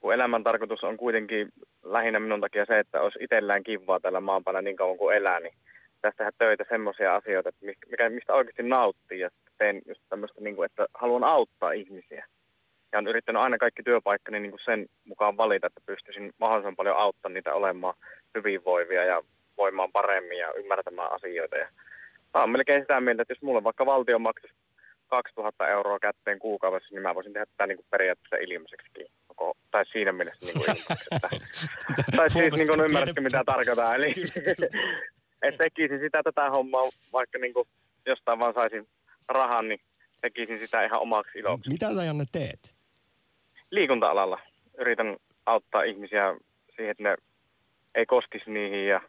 [0.00, 1.48] kun elämän tarkoitus on kuitenkin
[1.84, 5.54] lähinnä minun takia se, että olisi itsellään kivaa tällä maanpäällä niin kauan kuin elää, niin
[6.02, 10.56] tästä tehdä töitä semmoisia asioita, että mikä, mistä oikeasti nauttii ja teen just tämmöistä, niin
[10.56, 12.26] kuin, että haluan auttaa ihmisiä
[12.96, 16.96] ja on yrittänyt aina kaikki työpaikkani niin kuin sen mukaan valita, että pystyisin mahdollisimman paljon
[16.96, 17.94] auttamaan niitä olemaan
[18.34, 19.22] hyvinvoivia ja
[19.56, 21.56] voimaan paremmin ja ymmärtämään asioita.
[21.56, 21.68] Ja
[22.34, 24.56] mä oon melkein sitä mieltä, että jos mulle vaikka valtio maksaisi
[25.06, 28.88] 2000 euroa kätteen kuukaudessa, niin mä voisin tehdä tätä niin kuin periaatteessa ilmaiseksi.
[29.70, 31.66] Tai siinä mielessä niin kuin ilmaiseksi.
[32.16, 33.94] tai siis niin kuin ymmärrätkö mitä tarkoittaa.
[33.94, 34.12] Eli,
[35.46, 37.68] että tekisin sitä tätä hommaa, vaikka niin kuin
[38.06, 38.88] jostain vaan saisin
[39.28, 39.80] rahan, niin
[40.20, 41.70] tekisin sitä ihan omaksi iloksi.
[41.70, 42.75] Mitä sä Janne teet?
[43.70, 44.38] Liikunta-alalla
[44.78, 46.22] yritän auttaa ihmisiä
[46.76, 47.16] siihen, että ne
[47.94, 49.00] ei koskisi niihin ja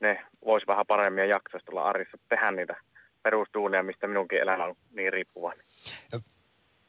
[0.00, 2.76] ne vois vähän paremmin ja jaksaisi tulla arjessa tehdä niitä
[3.22, 5.66] perustuunia, mistä minunkin elämä on niin riippuvainen.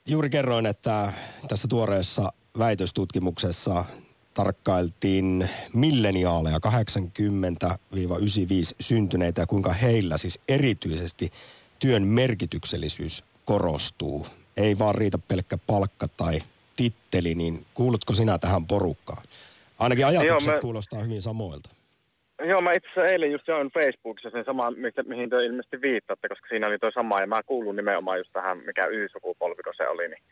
[0.08, 1.13] Juuri kerroin, että
[1.47, 3.86] tässä tuoreessa väitöstutkimuksessa
[4.34, 6.69] tarkkailtiin milleniaaleja 80-95
[8.79, 11.31] syntyneitä ja kuinka heillä siis erityisesti
[11.79, 14.27] työn merkityksellisyys korostuu.
[14.58, 16.39] Ei vaan riitä pelkkä palkka tai
[16.75, 19.23] titteli, niin kuulutko sinä tähän porukkaan?
[19.79, 20.61] Ainakin ajatukset Joo, mä...
[20.61, 21.69] kuulostaa hyvin samoilta.
[22.43, 24.71] Joo, mä itse asiassa eilen just join Facebookissa sen sama,
[25.07, 28.57] mihin te ilmeisesti viittaatte, koska siinä oli toi sama, ja mä kuulun nimenomaan just tähän,
[28.57, 30.23] mikä Y-sukupolvi, kun se oli, niin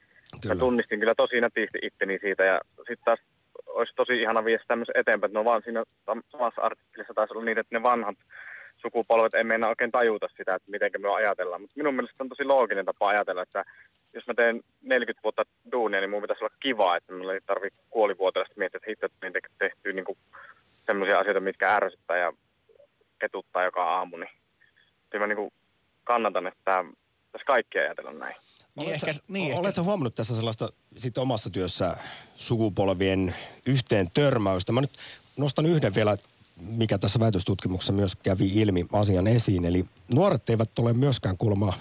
[0.42, 0.56] kyllä.
[0.56, 3.20] mä tunnistin kyllä tosi nätisti itteni siitä, ja sitten taas
[3.68, 5.84] olisi tosi ihana viesti tämmöisen eteenpäin, että no vaan siinä
[6.32, 8.18] samassa artikkelissa taisi olla niin, että ne vanhat
[8.84, 11.62] sukupolvet ei meinaa oikein tajuta sitä, että miten me ajatellaan.
[11.62, 13.64] Mutta minun mielestä on tosi looginen tapa ajatella, että
[14.14, 17.80] jos mä teen 40 vuotta duunia, niin mun pitäisi olla kiva, että mulla ei tarvitse
[17.90, 20.18] kuolivuotiaasta miettiä, että hitto, että tehtyy niin
[20.86, 22.34] semmoisia asioita, mitkä ärsyttää ja
[23.20, 24.30] ketuttaa joka aamu, niin
[25.10, 25.54] kyllä mä niin
[26.04, 26.86] kannatan, että
[27.32, 28.36] tässä kaikki ajatella näin.
[28.76, 29.82] Niin, ehkä, niin, oletko ehkä.
[29.82, 31.98] huomannut tässä sellaista sit omassa työssä
[32.36, 34.72] sukupolvien yhteen törmäystä?
[34.72, 34.98] Mä nyt
[35.38, 36.18] nostan yhden vielä,
[36.68, 39.66] mikä tässä väitöstutkimuksessa myös kävi ilmi asian esiin.
[39.66, 41.74] Eli nuoret eivät ole myöskään kuulemma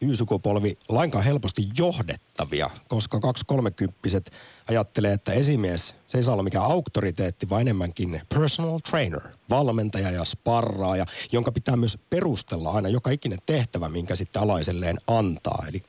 [0.00, 4.30] Y-sukupolvi lainkaan helposti johdettavia, koska 230
[4.68, 10.24] ajattelee, että esimies, se ei saa olla mikään auktoriteetti, vaan enemmänkin personal trainer, valmentaja ja
[10.24, 15.64] sparraaja, jonka pitää myös perustella aina joka ikinen tehtävä, minkä sitten alaiselleen antaa.
[15.68, 15.82] Eli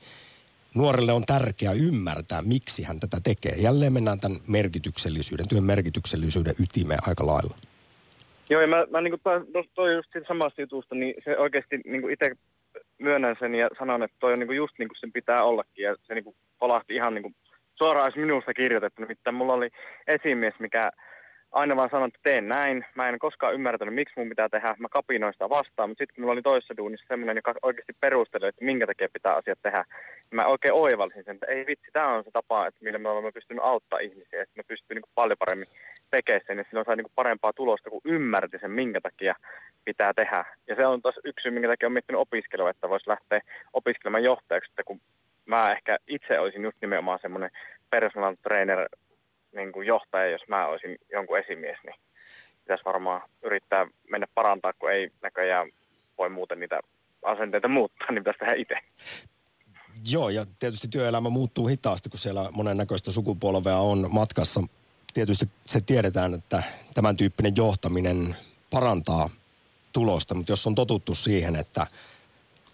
[0.74, 3.54] nuorelle on tärkeää ymmärtää, miksi hän tätä tekee.
[3.56, 7.56] Jälleen mennään tämän merkityksellisyyden, työn merkityksellisyyden ytimeen aika lailla.
[8.52, 9.20] Joo, ja mä, mä niin kuin
[9.52, 12.30] toi, toi just siitä samasta jutusta, niin se oikeasti niin itse
[12.98, 15.82] myönnän sen ja sanon, että toi on niin just niin kuin sen pitää ollakin.
[15.84, 17.34] Ja se niin kolahti ihan niin kuin
[17.74, 19.02] suoraan minusta kirjoitettu.
[19.02, 19.68] Nimittäin mulla oli
[20.06, 20.90] esimies, mikä
[21.52, 22.84] aina vaan sanoi, että teen näin.
[22.94, 24.74] Mä en koskaan ymmärtänyt, miksi mun pitää tehdä.
[24.78, 28.46] Mä kapinoin sitä vastaan, mutta sitten kun mulla oli toisessa duunissa semmoinen, joka oikeasti perusteli,
[28.46, 29.84] että minkä takia pitää asiat tehdä.
[30.30, 33.08] Niin mä oikein oivalsin sen, että ei vitsi, tämä on se tapa, että millä me
[33.08, 34.42] olemme pystyneet auttaa ihmisiä.
[34.42, 35.68] Että me pystyy niin paljon paremmin
[36.16, 39.34] tekemään sen ja silloin saa niin parempaa tulosta, kun ymmärti sen, minkä takia
[39.84, 40.44] pitää tehdä.
[40.68, 43.40] Ja se on taas yksi minkä takia olen miettinyt opiskelua, että voisi lähteä
[43.72, 45.00] opiskelemaan johtajaksi, että kun
[45.46, 47.50] mä ehkä itse olisin just nimenomaan semmoinen
[47.90, 48.88] personal trainer
[49.54, 51.94] niin kuin johtaja, jos mä olisin jonkun esimies, niin
[52.64, 55.70] pitäisi varmaan yrittää mennä parantaa, kun ei näköjään
[56.18, 56.80] voi muuten niitä
[57.22, 58.74] asenteita muuttaa, niin pitäisi tehdä itse.
[60.12, 64.60] Joo, ja tietysti työelämä muuttuu hitaasti, kun siellä monennäköistä sukupolvea on matkassa.
[65.14, 66.62] Tietysti se tiedetään, että
[66.94, 68.36] tämän tyyppinen johtaminen
[68.70, 69.30] parantaa
[69.92, 71.86] tulosta, mutta jos on totuttu siihen, että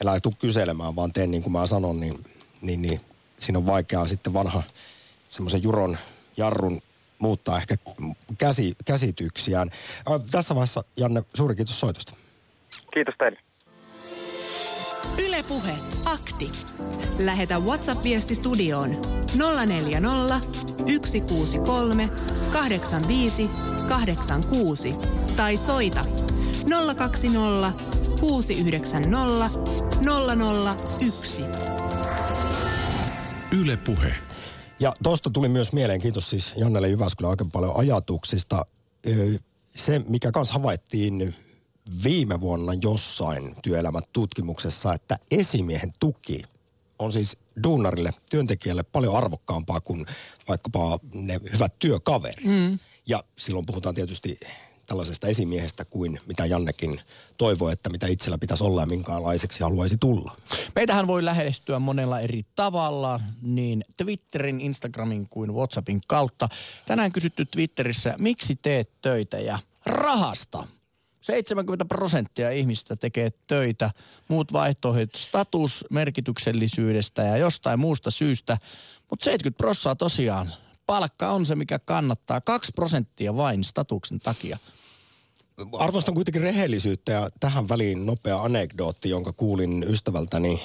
[0.05, 2.25] älä tule kyselemään, vaan teen niin kuin mä sanon, niin,
[2.63, 3.01] niin, niin
[3.41, 4.63] siinä on vaikeaa sitten vanha
[5.27, 5.99] semmoisen juron
[6.37, 6.81] jarrun
[7.19, 7.77] muuttaa ehkä
[8.39, 9.71] käsi, käsityksiään.
[10.31, 12.13] Tässä vaiheessa, Janne, suuri kiitos soitosta.
[12.95, 13.48] Kiitos teille.
[15.19, 16.53] Ylepuhe akti.
[17.19, 18.91] Lähetä WhatsApp-viesti studioon
[19.67, 20.41] 040
[20.87, 22.09] 163
[22.53, 23.51] 85
[23.89, 24.93] 86
[25.37, 26.05] tai soita
[26.97, 27.73] 020
[28.21, 29.51] 690
[31.01, 31.43] 001.
[33.61, 34.15] Yle Puhe.
[34.81, 38.67] Ja tuosta tuli myös mieleen, kiitos siis Jannelle Jyväskylä aika paljon ajatuksista.
[39.75, 41.35] Se, mikä kanssa havaittiin
[42.05, 46.43] viime vuonna jossain työelämätutkimuksessa, että esimiehen tuki
[46.99, 50.07] on siis duunarille, työntekijälle paljon arvokkaampaa kuin
[50.49, 52.45] vaikkapa ne hyvät työkaverit.
[52.45, 52.79] Mm.
[53.07, 54.41] Ja silloin puhutaan tietysti
[54.87, 57.01] tällaisesta esimiehestä kuin mitä Jannekin
[57.39, 60.37] toivoi, että mitä itsellä pitäisi olla ja minkälaiseksi haluaisi tulla.
[60.75, 66.49] Meitähän voi lähestyä monella eri tavalla, niin Twitterin, Instagramin kuin WhatsAppin kautta.
[66.87, 70.67] Tänään kysytty Twitterissä, miksi teet töitä ja rahasta.
[71.29, 73.91] 70 prosenttia ihmistä tekee töitä,
[74.29, 78.57] muut vaihtoehdot status merkityksellisyydestä ja jostain muusta syystä,
[79.11, 80.53] mutta 70 prosenttia tosiaan
[80.87, 82.41] palkka on se, mikä kannattaa.
[82.41, 84.59] 2 prosenttia vain statuksen takia.
[85.79, 90.63] Arvostan kuitenkin rehellisyyttä ja tähän väliin nopea anekdootti, jonka kuulin ystävältäni,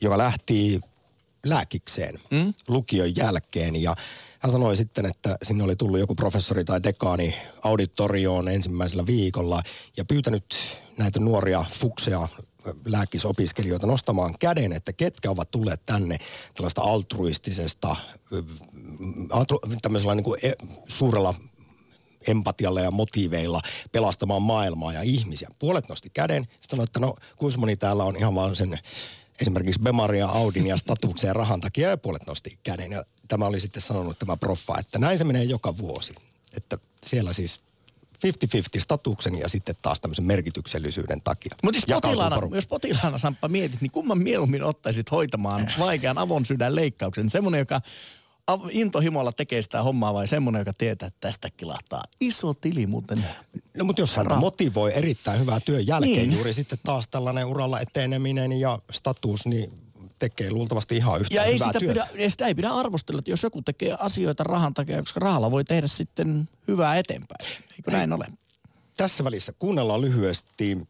[0.00, 0.80] joka lähti
[1.46, 2.54] lääkikseen mm?
[2.68, 3.96] lukion jälkeen ja
[4.38, 9.62] hän sanoi sitten, että sinne oli tullut joku professori tai dekaani auditorioon ensimmäisellä viikolla
[9.96, 10.44] ja pyytänyt
[10.98, 12.28] näitä nuoria fukseja
[12.84, 16.18] lääkisopiskelijoita nostamaan käden, että ketkä ovat tulleet tänne
[16.54, 17.96] tällaista altruistisesta,
[19.82, 20.52] tämmöisellä niin kuin e,
[20.88, 21.34] suurella
[22.26, 23.60] empatialla ja motiiveilla
[23.92, 25.48] pelastamaan maailmaa ja ihmisiä.
[25.58, 28.78] Puolet nosti käden, sitten sanoi, että no kuinka moni täällä on ihan vaan sen
[29.40, 32.92] esimerkiksi Bemaria, Audin ja statuksen ja rahan takia ja puolet nosti käden.
[32.92, 36.14] Ja tämä oli sitten sanonut tämä proffa, että näin se menee joka vuosi.
[36.56, 37.60] Että siellä siis
[38.26, 41.54] 50-50 statuksen ja sitten taas tämmöisen merkityksellisyyden takia.
[41.62, 46.74] Mutta jos potilaana, jos potilaana Samppa mietit, niin kumman mieluummin ottaisit hoitamaan vaikean avon sydän
[46.74, 47.30] leikkauksen?
[47.30, 47.80] Semmoinen, joka
[48.70, 53.24] intohimolla tekee sitä hommaa vai semmoinen, joka tietää, että tästä kilahtaa iso tili muuten?
[53.76, 56.32] No mutta jos hän Ra- motivoi erittäin hyvää työn jälkeen niin.
[56.32, 59.72] juuri sitten taas tällainen uralla eteneminen ja status, niin
[60.18, 62.06] tekee luultavasti ihan yhtä ja hyvää ei sitä työtä.
[62.06, 65.50] Pidä, ei sitä ei pidä arvostella, että jos joku tekee asioita rahan takia, koska rahalla
[65.50, 67.50] voi tehdä sitten hyvää eteenpäin.
[67.72, 68.26] Eikö näin ole?
[68.96, 70.88] Tässä välissä kuunnellaan lyhyesti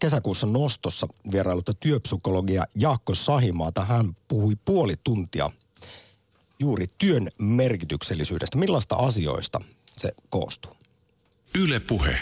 [0.00, 3.84] kesäkuussa nostossa vierailutta työpsykologia Jaakko Sahimaata.
[3.84, 5.50] Hän puhui puoli tuntia
[6.60, 8.58] juuri työn merkityksellisyydestä.
[8.58, 9.60] Millaista asioista
[9.96, 10.72] se koostuu?
[11.58, 12.20] Yle puhe.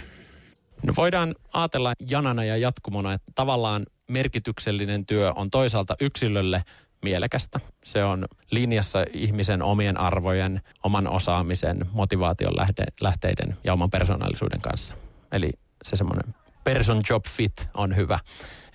[0.83, 6.65] No voidaan ajatella janana ja jatkumona, että tavallaan merkityksellinen työ on toisaalta yksilölle
[7.03, 7.61] mielekästä.
[7.85, 14.95] Se on linjassa ihmisen omien arvojen, oman osaamisen, motivaation lähde, lähteiden ja oman persoonallisuuden kanssa.
[15.33, 15.53] Eli
[15.85, 18.19] se semmoinen person job fit on hyvä.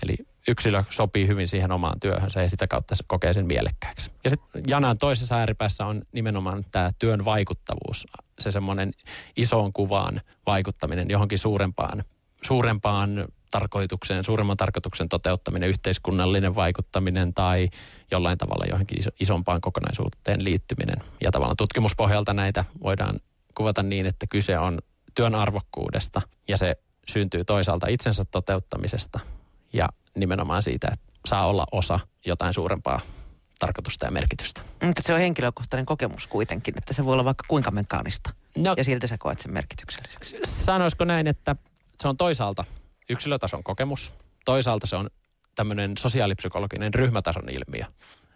[0.04, 0.17] Eli
[0.49, 4.12] yksilö sopii hyvin siihen omaan työhönsä ja sitä kautta se kokee sen mielekkääksi.
[4.23, 8.07] Ja sitten janan toisessa ääripäässä on nimenomaan tämä työn vaikuttavuus,
[8.39, 8.91] se semmoinen
[9.38, 12.03] isoon kuvaan vaikuttaminen johonkin suurempaan,
[12.41, 17.69] suurempaan tarkoitukseen, suuremman tarkoituksen toteuttaminen, yhteiskunnallinen vaikuttaminen tai
[18.12, 20.97] jollain tavalla johonkin isompaan kokonaisuuteen liittyminen.
[21.21, 23.19] Ja tavallaan tutkimuspohjalta näitä voidaan
[23.55, 24.79] kuvata niin, että kyse on
[25.15, 26.75] työn arvokkuudesta ja se
[27.07, 29.19] syntyy toisaalta itsensä toteuttamisesta
[29.73, 32.99] ja nimenomaan siitä, että saa olla osa jotain suurempaa
[33.60, 34.62] tarkoitusta ja merkitystä.
[34.84, 38.29] Mutta se on henkilökohtainen kokemus kuitenkin, että se voi olla vaikka kuinka mekaanista.
[38.58, 40.38] No, ja silti sä koet sen merkitykselliseksi.
[40.43, 41.55] Sanoisiko näin, että
[42.01, 42.65] se on toisaalta
[43.10, 44.13] yksilötason kokemus,
[44.45, 45.10] toisaalta se on
[45.55, 47.86] tämmöinen sosiaalipsykologinen ryhmätason ilmiö.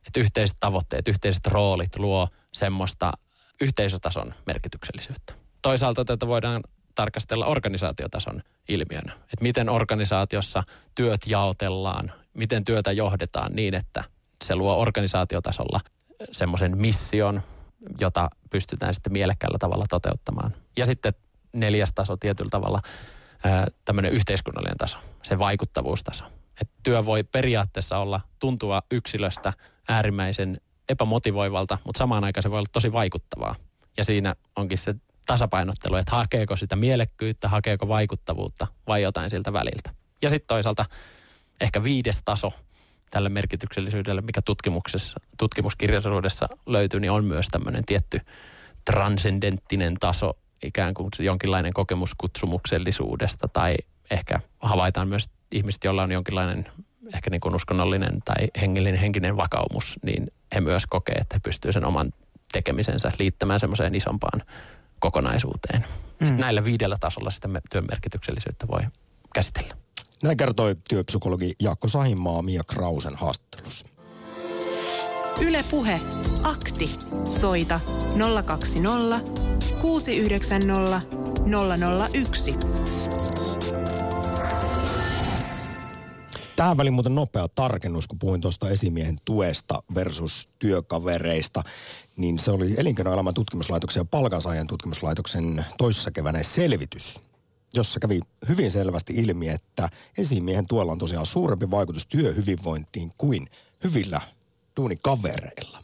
[0.08, 3.14] Että yhteiset tavoitteet, yhteiset roolit luo semmoista
[3.62, 5.34] yhteisötason merkityksellisyyttä.
[5.62, 6.64] Toisaalta tätä voidaan
[6.96, 9.14] tarkastella organisaatiotason ilmiönä.
[9.14, 10.64] Että miten organisaatiossa
[10.96, 14.04] työt jaotellaan, miten työtä johdetaan niin, että
[14.44, 15.80] se luo organisaatiotasolla
[16.32, 17.42] semmoisen mission,
[18.00, 20.56] jota pystytään sitten mielekkäällä tavalla toteuttamaan.
[20.78, 21.14] Ja sitten
[21.54, 22.82] neljäs taso tietyllä tavalla
[23.86, 26.24] tämmöinen yhteiskunnallinen taso, se vaikuttavuustaso.
[26.62, 29.54] Et työ voi periaatteessa olla tuntua yksilöstä
[29.88, 30.58] äärimmäisen
[30.90, 33.56] epämotivoivalta, mutta samaan aikaan se voi olla tosi vaikuttavaa.
[33.98, 39.90] Ja siinä onkin se tasapainottelu, että hakeeko sitä mielekkyyttä, hakeeko vaikuttavuutta vai jotain siltä väliltä.
[40.22, 40.86] Ja sitten toisaalta
[41.62, 42.54] ehkä viides taso
[43.10, 48.22] tälle merkityksellisyydelle, mikä tutkimuksessa, tutkimuskirjallisuudessa löytyy, niin on myös tämmöinen tietty
[48.86, 53.76] transcendenttinen taso, ikään kuin jonkinlainen kokemus kutsumuksellisuudesta tai
[54.12, 56.68] ehkä havaitaan myös ihmiset, joilla on jonkinlainen
[57.16, 61.74] ehkä niin kuin uskonnollinen tai hengellinen henkinen vakaumus, niin he myös kokee, että he pystyvät
[61.74, 62.14] sen oman
[62.52, 64.42] tekemisensä liittämään semmoiseen isompaan
[65.04, 65.86] kokonaisuuteen.
[66.20, 66.38] Mm.
[66.40, 68.82] Näillä viidellä tasolla sitä työn merkityksellisyyttä voi
[69.34, 69.76] käsitellä.
[70.24, 73.86] Näin kertoi työpsykologi Jaakko Sahimaa Mia Krausen haastattelussa.
[75.42, 76.00] Ylepuhe
[76.44, 76.86] Akti.
[77.40, 77.80] Soita
[78.46, 79.20] 020
[79.82, 81.02] 690
[82.14, 82.58] 001.
[86.56, 91.64] Tähän väliin muuten nopea tarkennus, kun puhuin tuosta esimiehen tuesta versus työkavereista,
[92.18, 97.20] niin se oli Elinkeinoelämän tutkimuslaitoksen ja Palkansaajan tutkimuslaitoksen toisessa keväänä selvitys,
[97.74, 103.48] jossa kävi hyvin selvästi ilmi, että esimiehen tuella on tosiaan suurempi vaikutus työhyvinvointiin kuin
[103.84, 104.22] hyvillä
[104.78, 105.84] duunikavereilla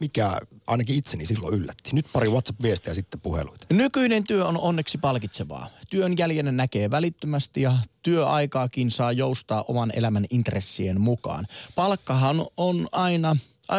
[0.00, 1.90] mikä ainakin itseni silloin yllätti.
[1.92, 3.66] Nyt pari WhatsApp-viestiä sitten puheluita.
[3.70, 5.70] Nykyinen työ on onneksi palkitsevaa.
[5.90, 11.46] Työn jäljenne näkee välittömästi ja työaikaakin saa joustaa oman elämän intressien mukaan.
[11.74, 13.36] Palkkahan on aina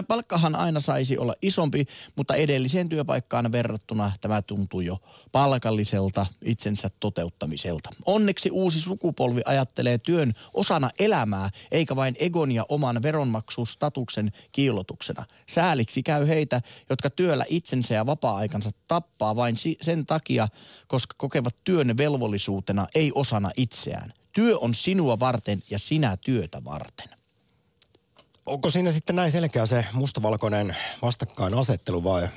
[0.08, 4.98] palkkahan aina saisi olla isompi, mutta edelliseen työpaikkaan verrattuna tämä tuntuu jo
[5.32, 7.90] palkalliselta itsensä toteuttamiselta.
[8.06, 15.26] Onneksi uusi sukupolvi ajattelee työn osana elämää, eikä vain egon ja oman veronmaksustatuksen kiilotuksena.
[15.50, 20.48] Sääliksi käy heitä, jotka työllä itsensä ja vapaa-aikansa tappaa vain sen takia,
[20.88, 24.14] koska kokevat työn velvollisuutena, ei osana itseään.
[24.34, 27.19] Työ on sinua varten ja sinä työtä varten
[28.50, 32.28] onko siinä sitten näin selkeä se mustavalkoinen vastakkainasettelu vai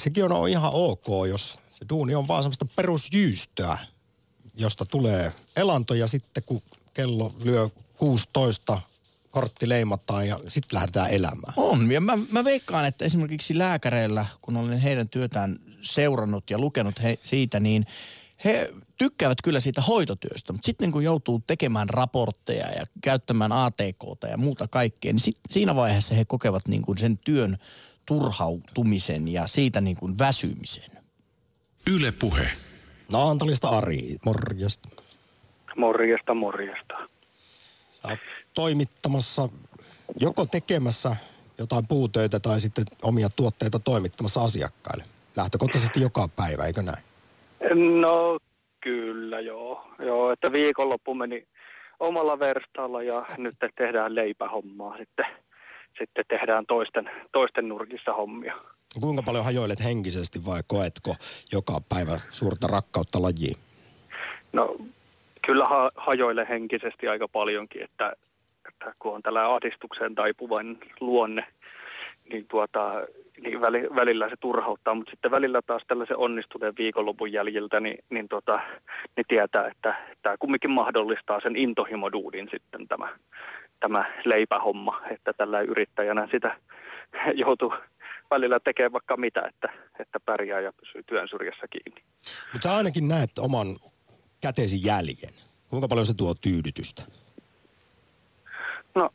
[0.00, 3.78] sekin on ihan ok, jos se duuni on vaan semmoista perusjyystöä,
[4.56, 6.62] josta tulee elanto ja sitten kun
[6.94, 8.80] kello lyö 16,
[9.30, 11.54] kortti leimataan ja sitten lähdetään elämään.
[11.56, 17.02] On, ja mä, mä veikkaan, että esimerkiksi lääkäreillä, kun olen heidän työtään seurannut ja lukenut
[17.02, 17.86] he, siitä, niin
[18.44, 24.36] he tykkäävät kyllä siitä hoitotyöstä, mutta sitten kun joutuu tekemään raportteja ja käyttämään ATKta ja
[24.36, 27.58] muuta kaikkea, niin sit, siinä vaiheessa he kokevat niin kuin sen työn
[28.06, 30.90] turhautumisen ja siitä niin kuin väsymisen.
[31.90, 32.48] Yle Puhe.
[33.12, 34.88] Naantalista Ari, morjesta.
[35.76, 36.94] Morjesta, morjesta.
[38.02, 38.16] Sä
[38.54, 39.48] toimittamassa,
[40.20, 41.16] joko tekemässä
[41.58, 45.04] jotain puutöitä tai sitten omia tuotteita toimittamassa asiakkaille.
[45.36, 47.04] Lähtökohtaisesti joka päivä, eikö näin?
[48.00, 48.38] No
[48.80, 49.84] kyllä joo.
[49.98, 51.46] Joo, että viikonloppu meni
[52.00, 55.26] omalla verstaalla ja nyt tehdään leipähommaa sitten.
[55.98, 58.54] Sitten tehdään toisten, toisten nurkissa hommia.
[59.00, 61.14] Kuinka paljon hajoilet henkisesti vai koetko
[61.52, 63.56] joka päivä suurta rakkautta lajiin?
[64.52, 64.76] No
[65.46, 68.12] kyllä ha- hajoile henkisesti aika paljonkin, että,
[68.68, 71.46] että kun on tällä ahdistukseen taipuvan luonne,
[72.32, 72.92] niin, tuota,
[73.40, 78.28] niin väli, välillä se turhauttaa, mutta sitten välillä taas tällaisen onnistuneen viikonlopun jäljiltä, niin, niin,
[78.28, 78.60] tota,
[79.16, 83.08] niin tietää, että tämä kumminkin mahdollistaa sen intohimoduudin sitten tämä,
[83.80, 86.56] tämä leipähomma, että tällä yrittäjänä sitä
[87.44, 87.74] joutuu
[88.30, 89.68] välillä tekemään vaikka mitä, että,
[89.98, 92.02] että pärjää ja pysyy työn syrjässä kiinni.
[92.52, 93.66] Mutta sä ainakin näet oman
[94.40, 95.34] kätesi jäljen.
[95.70, 97.02] Kuinka paljon se tuo tyydytystä?
[98.94, 99.10] No,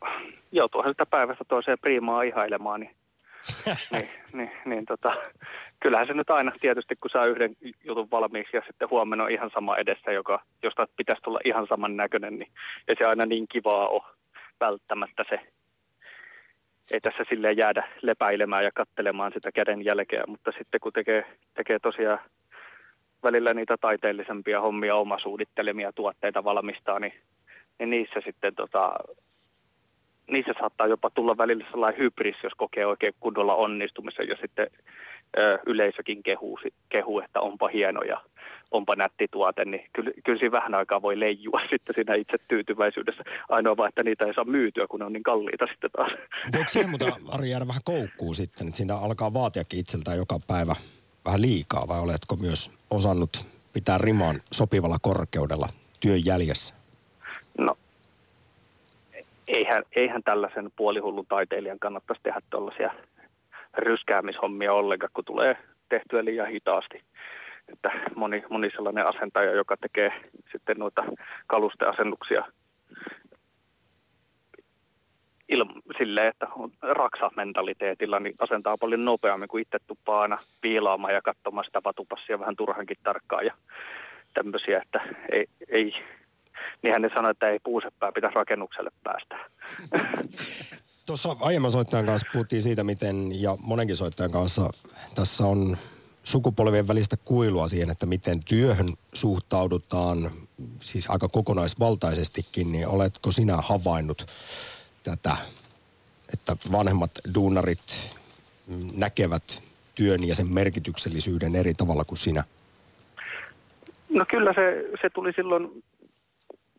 [0.52, 2.96] joutuuhan sitä päivästä toiseen priimaa ihailemaan, niin,
[3.92, 5.16] niin, niin, niin tota,
[5.80, 9.52] kyllähän se nyt aina tietysti, kun saa yhden jutun valmiiksi ja sitten huomenna on ihan
[9.54, 12.52] sama edessä, joka, josta pitäisi tulla ihan saman näköinen, niin
[12.88, 14.04] ei se aina niin kivaa ole
[14.60, 15.40] välttämättä se.
[16.92, 21.80] Ei tässä silleen jäädä lepäilemään ja kattelemaan sitä käden jälkeä, mutta sitten kun tekee, tekee
[21.80, 22.20] tosiaan
[23.24, 27.14] välillä niitä taiteellisempia hommia, omasuudittelemia tuotteita valmistaa, niin,
[27.80, 28.94] niin niissä sitten tota,
[30.32, 34.68] niissä saattaa jopa tulla välillä sellainen hybris, jos kokee oikein kunnolla onnistumisen ja sitten
[35.38, 36.60] ö, yleisökin kehuu,
[36.90, 38.22] kehuu, että onpa hieno ja
[38.72, 43.24] onpa nätti tuote, niin kyllä, kyllä siinä vähän aikaa voi leijua sitten siinä itse tyytyväisyydessä.
[43.50, 46.12] Ainoa vaan, että niitä ei saa myytyä, kun ne on niin kalliita sitten taas.
[46.54, 50.76] Voiko siihen mutta Ari jäädä vähän koukkuun sitten, että siinä alkaa vaatiakin itseltään joka päivä
[51.26, 55.68] vähän liikaa vai oletko myös osannut pitää rimaan sopivalla korkeudella
[56.00, 56.74] työn jäljessä?
[57.58, 57.78] No,
[59.48, 62.92] eihän, eihän tällaisen puolihullun taiteilijan kannattaisi tehdä tuollaisia
[63.78, 65.58] ryskäämishommia ollenkaan, kun tulee
[65.90, 67.02] tehtyä liian hitaasti.
[67.74, 70.12] Että moni, moni sellainen asentaja, joka tekee
[70.52, 71.04] sitten noita
[71.48, 72.46] kalusteasennuksia
[75.98, 81.66] silleen, että on raksa-mentaliteetilla, niin asentaa paljon nopeammin kuin itse tuppaa aina piilaamaan ja katsomaan
[81.66, 83.54] sitä vatupassia vähän turhankin tarkkaan ja
[84.34, 85.94] tämmöisiä, että ei, ei
[86.82, 89.40] niinhän ne sanoi, että ei puuseppää pitäisi rakennukselle päästä.
[91.06, 94.70] Tuossa aiemman soittajan kanssa puhuttiin siitä, miten, ja monenkin soittajan kanssa
[95.16, 95.78] tässä on
[96.24, 100.18] sukupolvien välistä kuilua siihen, että miten työhön suhtaudutaan,
[100.80, 104.26] siis aika kokonaisvaltaisestikin, niin oletko sinä havainnut
[105.04, 105.38] tätä,
[106.34, 108.14] että vanhemmat duunarit
[108.98, 109.62] näkevät
[109.96, 112.44] työn ja sen merkityksellisyyden eri tavalla kuin sinä?
[114.10, 115.84] No kyllä se, se tuli silloin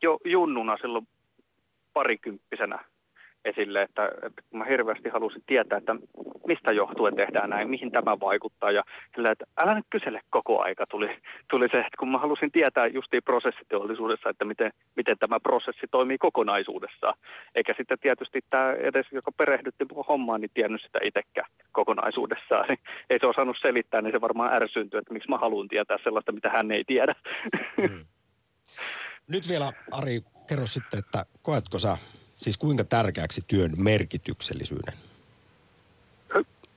[0.06, 1.08] jo junnuna silloin
[1.92, 2.78] parikymppisenä
[3.44, 5.96] esille, että, että mä hirveästi halusin tietää, että
[6.46, 8.70] mistä johtuen tehdään näin, mihin tämä vaikuttaa.
[8.70, 8.82] Ja
[9.14, 11.08] sillä, että älä nyt kysele koko aika tuli,
[11.50, 16.18] tuli se, että kun mä halusin tietää justiin prosessiteollisuudessa, että miten, miten tämä prosessi toimii
[16.18, 17.14] kokonaisuudessaan.
[17.54, 22.66] Eikä sitten tietysti tämä edes, joka perehdytti hommaan, niin tiennyt sitä itsekään kokonaisuudessaan.
[22.68, 22.78] Niin
[23.10, 26.50] ei se osannut selittää, niin se varmaan ärsyntyy, että miksi mä haluan tietää sellaista, mitä
[26.50, 27.14] hän ei tiedä.
[27.80, 28.00] Hmm.
[29.26, 31.98] Nyt vielä, Ari, kerro sitten, että koetko sä
[32.36, 34.94] Siis kuinka tärkeäksi työn merkityksellisyyden?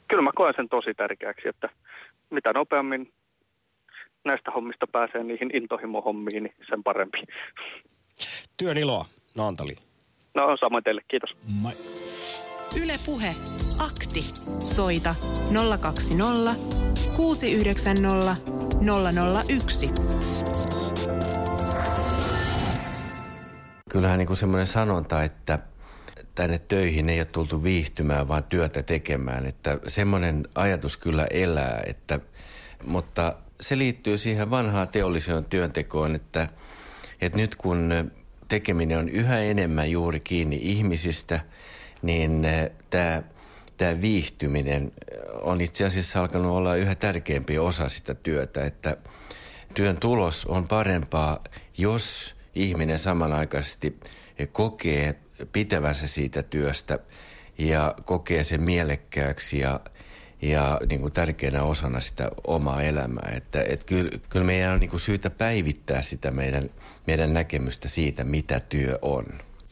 [0.08, 1.70] Kyllä mä koen sen tosi tärkeäksi, että
[2.30, 3.14] mitä nopeammin
[4.26, 7.18] näistä hommista pääsee niihin intohimohommiin, niin sen parempi.
[8.58, 9.76] Työn iloa, Naantali.
[10.34, 11.38] No samoin teille, kiitos.
[11.62, 11.74] Moi.
[12.82, 13.36] Yle Puhe.
[13.80, 14.22] Akti.
[14.64, 15.16] Soita
[15.82, 16.56] 020
[17.18, 18.36] 690
[19.50, 20.29] 001.
[23.90, 25.60] Kyllähän niin semmoinen sanonta, että
[26.36, 29.46] tänne töihin ei ole tultu viihtymään, vaan työtä tekemään.
[29.46, 32.20] Että semmoinen ajatus kyllä elää, että,
[32.86, 36.50] mutta se liittyy siihen vanhaan teolliseen työntekoon, että,
[37.22, 38.12] että nyt kun
[38.48, 41.40] tekeminen on yhä enemmän juuri kiinni ihmisistä,
[42.02, 42.48] niin
[42.90, 43.24] tämä,
[43.78, 44.92] tämä viihtyminen
[45.42, 48.98] on itse asiassa alkanut olla yhä tärkeämpi osa sitä työtä, että
[49.74, 51.44] työn tulos on parempaa,
[51.78, 54.00] jos ihminen samanaikaisesti
[54.52, 55.16] kokee
[55.52, 57.00] pitävänsä siitä työstä
[57.58, 59.80] ja kokee sen mielekkääksi ja,
[60.42, 63.32] ja niin kuin tärkeänä osana sitä omaa elämää.
[63.36, 66.70] Että, et kyllä, kyllä meidän on niin kuin syytä päivittää sitä meidän,
[67.08, 69.26] meidän näkemystä siitä, mitä työ on.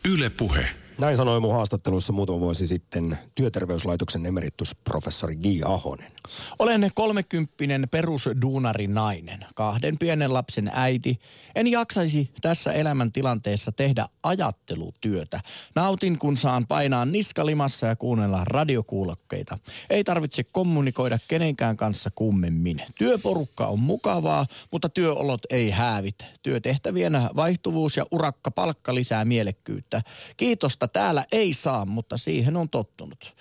[0.09, 0.65] Yle Puhe.
[0.99, 5.45] Näin sanoi mun haastattelussa muutama vuosi sitten työterveyslaitoksen emeritusprofessori G.
[5.65, 6.11] Ahonen.
[6.59, 11.19] Olen kolmekymppinen perusduunari nainen, kahden pienen lapsen äiti.
[11.55, 15.39] En jaksaisi tässä elämäntilanteessa tehdä ajattelutyötä.
[15.75, 19.57] Nautin, kun saan painaa niskalimassa ja kuunnella radiokuulokkeita.
[19.89, 22.81] Ei tarvitse kommunikoida kenenkään kanssa kummemmin.
[22.97, 26.25] Työporukka on mukavaa, mutta työolot ei häävit.
[26.43, 30.01] Työtehtävien vaihtuvuus ja urakka palkka lisää mielekkyyttä.
[30.37, 33.35] Kiitosta täällä ei saa, mutta siihen on tottunut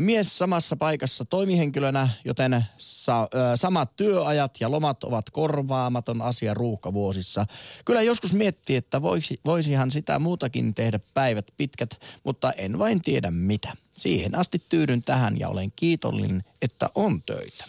[0.00, 7.46] mies samassa paikassa toimihenkilönä, joten sa, samat työajat ja lomat ovat korvaamaton asia ruuhkavuosissa.
[7.84, 13.30] Kyllä joskus miettii, että voisi, voisihan sitä muutakin tehdä päivät pitkät, mutta en vain tiedä
[13.30, 13.76] mitä.
[13.96, 17.64] Siihen asti tyydyn tähän ja olen kiitollinen, että on töitä.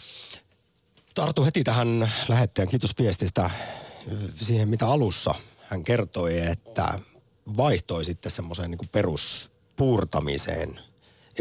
[1.14, 3.50] Tartu heti tähän lähettäjän kiitos viestistä
[4.34, 5.34] siihen, mitä alussa
[5.68, 6.98] hän kertoi, että
[7.56, 10.80] vaihtoi sitten semmoiseen niin peruspuurtamiseen–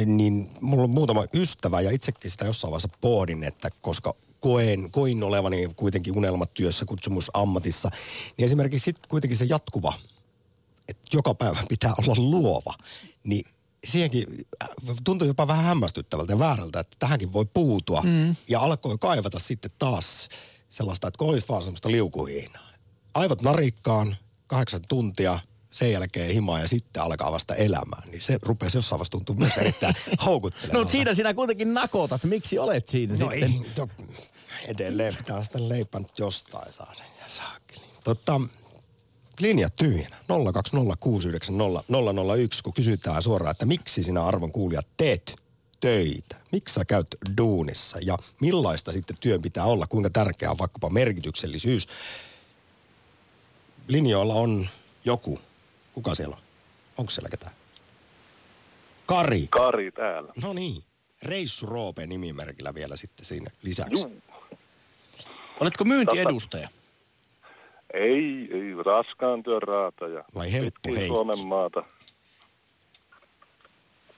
[0.06, 5.24] niin mulla on muutama ystävä ja itsekin sitä jossain vaiheessa pohdin, että koska koen, koin
[5.24, 7.90] olevani kuitenkin unelmatyössä, kutsumusammatissa,
[8.38, 9.94] niin esimerkiksi sitten kuitenkin se jatkuva,
[10.88, 12.74] että joka päivä pitää olla luova,
[13.24, 13.46] niin
[13.88, 14.48] siihenkin
[15.04, 18.02] tuntui jopa vähän hämmästyttävältä ja väärältä, että tähänkin voi puutua.
[18.02, 18.36] Mm.
[18.50, 20.30] Ja alkoi kaivata sitten taas
[20.70, 22.70] sellaista, että kun olisi vaan semmoista liukuhiinaa.
[23.14, 24.16] Aivot narikkaan,
[24.48, 25.40] kahdeksan tuntia–
[25.74, 29.58] sen jälkeen himaa ja sitten alkaa vasta elämään, niin se rupesi jossain vaiheessa tuntua myös
[29.58, 29.96] erittäin
[30.26, 30.84] houkuttelevalta.
[30.84, 32.24] No siinä sinä kuitenkin nakotat.
[32.24, 33.52] Miksi olet siinä no sitten?
[33.52, 33.90] Ei, to,
[34.68, 37.04] edelleen pitää sitä leipää nyt jostain saada.
[37.22, 37.86] Ja saakeli.
[38.04, 38.42] Totta,
[39.40, 40.18] linjat tyhjänä.
[40.18, 40.24] 020690001,
[42.64, 45.36] kun kysytään suoraan, että miksi sinä arvon kuulija teet
[45.80, 46.36] töitä?
[46.52, 47.08] Miksi sä käyt
[47.38, 49.88] duunissa ja millaista sitten työn pitää olla?
[49.88, 51.88] Kuinka tärkeää on vaikkapa merkityksellisyys?
[53.88, 54.68] Linjoilla on
[55.06, 55.40] joku
[55.94, 56.42] Kuka siellä on?
[56.98, 57.54] Onko siellä ketään?
[59.08, 59.48] Kari.
[59.50, 60.34] Kari täällä.
[60.44, 60.84] No niin.
[61.24, 64.06] Reissu Roope nimimerkillä vielä sitten siinä lisäksi.
[64.06, 64.22] Juu.
[65.60, 66.70] Oletko myyntiedustaja?
[67.94, 68.84] Ei, ei.
[68.86, 70.24] Raskaan työn raataja.
[70.36, 71.08] Vai helppo hei.
[71.08, 71.84] Suomen maata.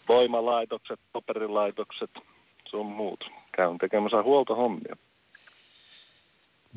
[0.09, 2.11] Voimalaitokset, paperilaitokset,
[2.69, 3.23] sun muut.
[3.51, 4.97] Käyn tekemässä huoltohommia.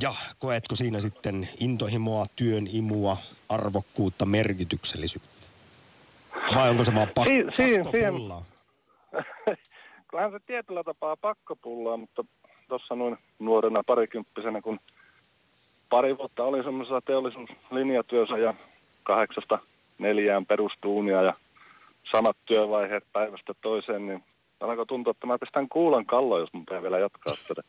[0.02, 3.16] Ja koetko siinä sitten intohimoa, työn imua,
[3.48, 5.28] arvokkuutta, merkityksellisyyttä?
[6.54, 8.44] Vai onko se vaan pak- si- si- pakkopullaa?
[10.08, 12.24] Kyllähän se tietyllä tapaa pakkopullaa, mutta
[12.68, 14.80] tuossa noin nuorena parikymppisenä, kun
[15.90, 18.54] pari vuotta oli semmoisessa teollisuuslinjatyössä ja
[19.02, 19.58] kahdeksasta
[19.98, 21.34] neljään perustuunia ja
[22.12, 24.24] samat työvaiheet päivästä toiseen, niin
[24.60, 27.62] alkoi tuntua, että mä pistän kuulan kalloon, jos mun pitää vielä jatkaa tätä.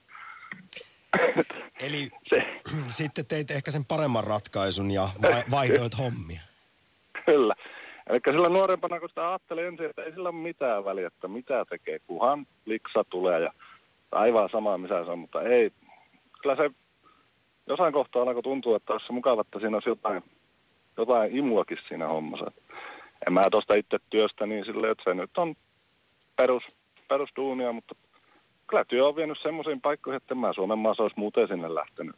[1.86, 2.60] Eli se.
[2.99, 5.10] sitten teit ehkä sen paremman ratkaisun ja
[5.51, 6.41] vaihdoit hommia.
[7.26, 7.55] Kyllä.
[8.10, 11.66] Eli sillä nuorempana, kun sitä ajattelin ensin, että ei sillä ole mitään väliä, että mitä
[11.70, 13.53] tekee, kunhan liksa tulee ja
[14.12, 15.72] aivan samaa missä se on, mutta ei.
[16.41, 16.70] Kyllä se
[17.68, 20.24] jossain kohtaa alkoi tuntua, että olisi mukava, että siinä olisi jotain,
[20.97, 22.51] jotain imuakin siinä hommassa.
[23.28, 25.55] En mä tuosta itse työstä niin silleen, että se nyt on
[26.36, 26.64] perus,
[27.07, 27.95] perusduunia, mutta
[28.70, 32.15] kyllä työ on vienyt semmoisiin paikkoihin, että mä Suomen maassa olisi muuten sinne lähtenyt.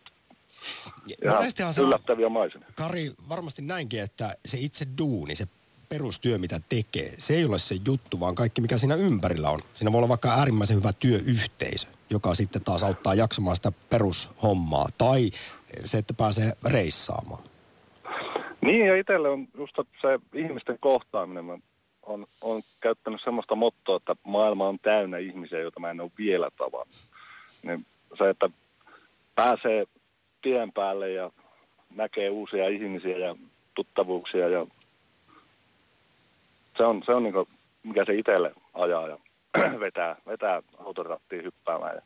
[1.24, 2.68] Ja se yllättäviä maisemia.
[2.76, 5.46] Kari, varmasti näinkin, että se itse duuni, se
[5.90, 9.60] perustyö, mitä tekee, se ei ole se juttu, vaan kaikki, mikä siinä ympärillä on.
[9.74, 14.86] Siinä voi olla vaikka äärimmäisen hyvä työyhteisö, joka sitten taas auttaa jaksamaan sitä perushommaa.
[14.98, 15.32] Tai
[15.86, 17.44] se, että pääsee reissaamaan.
[18.62, 21.46] Niin, ja itselle on just se ihmisten kohtaaminen.
[21.46, 21.58] Mä
[22.04, 26.50] on, on käyttänyt semmoista mottoa, että maailma on täynnä ihmisiä, joita mä en ole vielä
[26.58, 26.96] tavannut.
[27.64, 27.86] Niin
[28.18, 28.50] se, että
[29.36, 29.86] pääsee
[30.42, 31.32] tien päälle ja
[31.96, 33.36] näkee uusia ihmisiä ja
[33.74, 34.68] tuttavuuksia ja
[36.78, 37.48] se on, se on niin kuin,
[37.84, 39.18] mikä se itselle ajaa ja
[39.80, 41.96] vetää, vetää autorattiin hyppäämään.
[41.96, 42.02] Ja...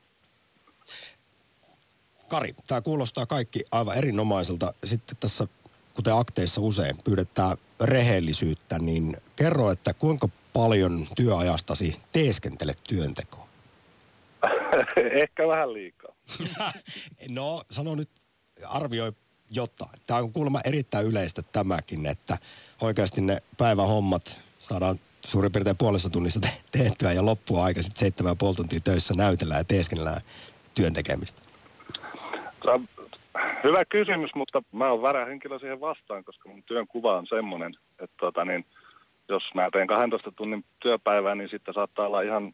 [2.29, 4.73] Kari, tämä kuulostaa kaikki aivan erinomaiselta.
[4.83, 5.47] Sitten tässä
[5.95, 13.47] kuten akteissa usein pyydetään rehellisyyttä, niin kerro, että kuinka paljon työajastasi teeskentelet työntekoon?
[15.21, 16.15] Ehkä vähän liikaa.
[17.29, 18.09] no, sano nyt,
[18.67, 19.11] arvioi
[19.49, 19.99] jotain.
[20.07, 22.37] Tämä on kuulemma erittäin yleistä tämäkin, että
[22.81, 28.31] oikeasti ne päivähommat saadaan suurin piirtein puolessa tunnissa te- tehtyä ja loppua aika sitten seitsemän
[28.31, 30.21] ja puoli tuntia töissä näytellään ja teeskennellään
[30.73, 31.41] työn tekemistä.
[33.65, 37.73] Hyvä kysymys, mutta mä oon väärä henkilö siihen vastaan, koska mun työn kuva on semmoinen,
[37.99, 38.65] että tota niin,
[39.29, 42.53] jos mä teen 12 tunnin työpäivää, niin sitten saattaa olla ihan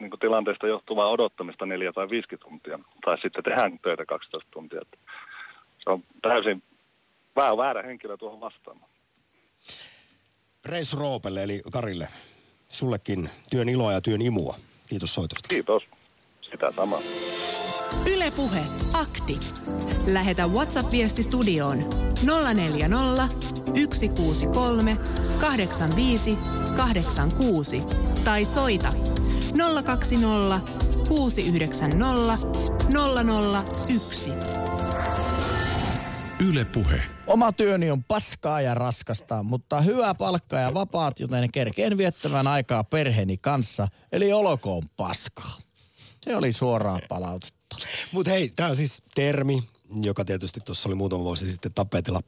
[0.00, 2.78] niin kuin tilanteesta johtuvaa odottamista neljä tai viisi tuntia.
[3.04, 4.80] Tai sitten tehdään töitä 12 tuntia.
[5.84, 6.62] Se on täysin
[7.36, 8.90] vähän väärä henkilö tuohon vastaamaan.
[10.64, 12.08] Reis Roopelle eli Karille,
[12.68, 14.56] sullekin työn iloa ja työn imua.
[14.88, 15.48] Kiitos soitosta.
[15.48, 15.82] Kiitos.
[16.50, 17.00] Sitä samaa.
[18.06, 19.40] Ylepuhe akti.
[20.06, 21.78] Lähetä WhatsApp-viesti studioon
[22.54, 23.28] 040
[23.94, 24.96] 163
[25.40, 26.38] 85
[26.76, 27.80] 86
[28.24, 28.92] tai soita
[29.84, 30.60] 020
[31.08, 32.38] 690
[33.88, 34.30] 001.
[36.48, 37.02] Yle Puhe.
[37.26, 42.84] Oma työni on paskaa ja raskasta, mutta hyvä palkka ja vapaat, joten kerkeen viettämään aikaa
[42.84, 45.56] perheeni kanssa, eli olokoon paskaa.
[46.20, 47.57] Se oli suoraa palautetta.
[48.12, 49.62] Mutta hei, tämä on siis termi,
[50.02, 52.20] joka tietysti tuossa oli muutama vuosi sitten tapetilla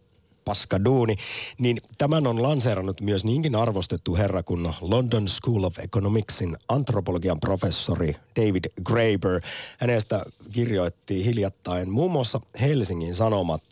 [0.45, 1.17] paskaduuni,
[1.59, 8.17] niin tämän on lanseerannut myös niinkin arvostettu herra kuin London School of Economicsin antropologian professori
[8.37, 9.41] David Graeber.
[9.79, 13.63] Hänestä kirjoitti hiljattain muun muassa Helsingin Sanomat,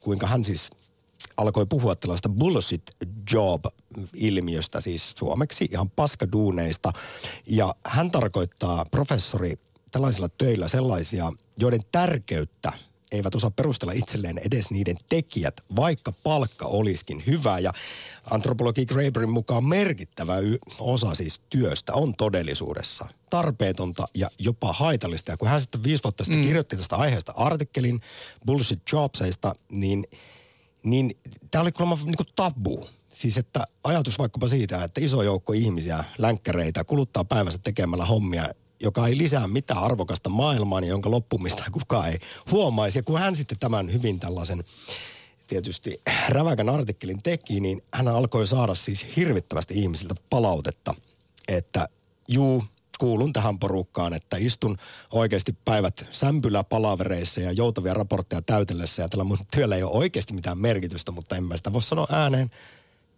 [0.00, 0.70] kuinka hän siis
[1.36, 2.82] alkoi puhua tällaista bullshit
[3.32, 6.92] job-ilmiöstä, siis suomeksi ihan paskaduuneista.
[7.46, 9.58] Ja hän tarkoittaa professori
[9.96, 12.72] tällaisilla töillä sellaisia, joiden tärkeyttä
[13.12, 17.58] eivät osaa perustella itselleen edes niiden tekijät, vaikka palkka olisikin hyvä.
[17.58, 17.72] Ja
[18.30, 20.34] antropologi Graeberin mukaan merkittävä
[20.78, 25.32] osa siis työstä on todellisuudessa tarpeetonta ja jopa haitallista.
[25.32, 26.46] Ja kun hän sitten viisi vuotta sitten mm.
[26.46, 28.00] kirjoitti tästä aiheesta artikkelin
[28.46, 30.04] Bullshit Jobseista, niin,
[30.84, 31.18] niin
[31.50, 32.88] tämä oli kuulemma niin kuin tabu.
[33.14, 38.48] Siis että ajatus vaikkapa siitä, että iso joukko ihmisiä, länkkäreitä, kuluttaa päivässä tekemällä hommia,
[38.80, 42.18] joka ei lisää mitään arvokasta maailmaan ja jonka loppumista kukaan ei
[42.50, 42.98] huomaisi.
[42.98, 44.64] Ja kun hän sitten tämän hyvin tällaisen
[45.46, 50.94] tietysti räväkän artikkelin teki, niin hän alkoi saada siis hirvittävästi ihmisiltä palautetta,
[51.48, 51.88] että
[52.28, 52.64] juu,
[52.98, 54.76] kuulun tähän porukkaan, että istun
[55.10, 60.58] oikeasti päivät sämpyläpalavereissa ja joutavia raportteja täytellessä ja tällä mun työllä ei ole oikeasti mitään
[60.58, 62.50] merkitystä, mutta en mä sitä voi sanoa ääneen,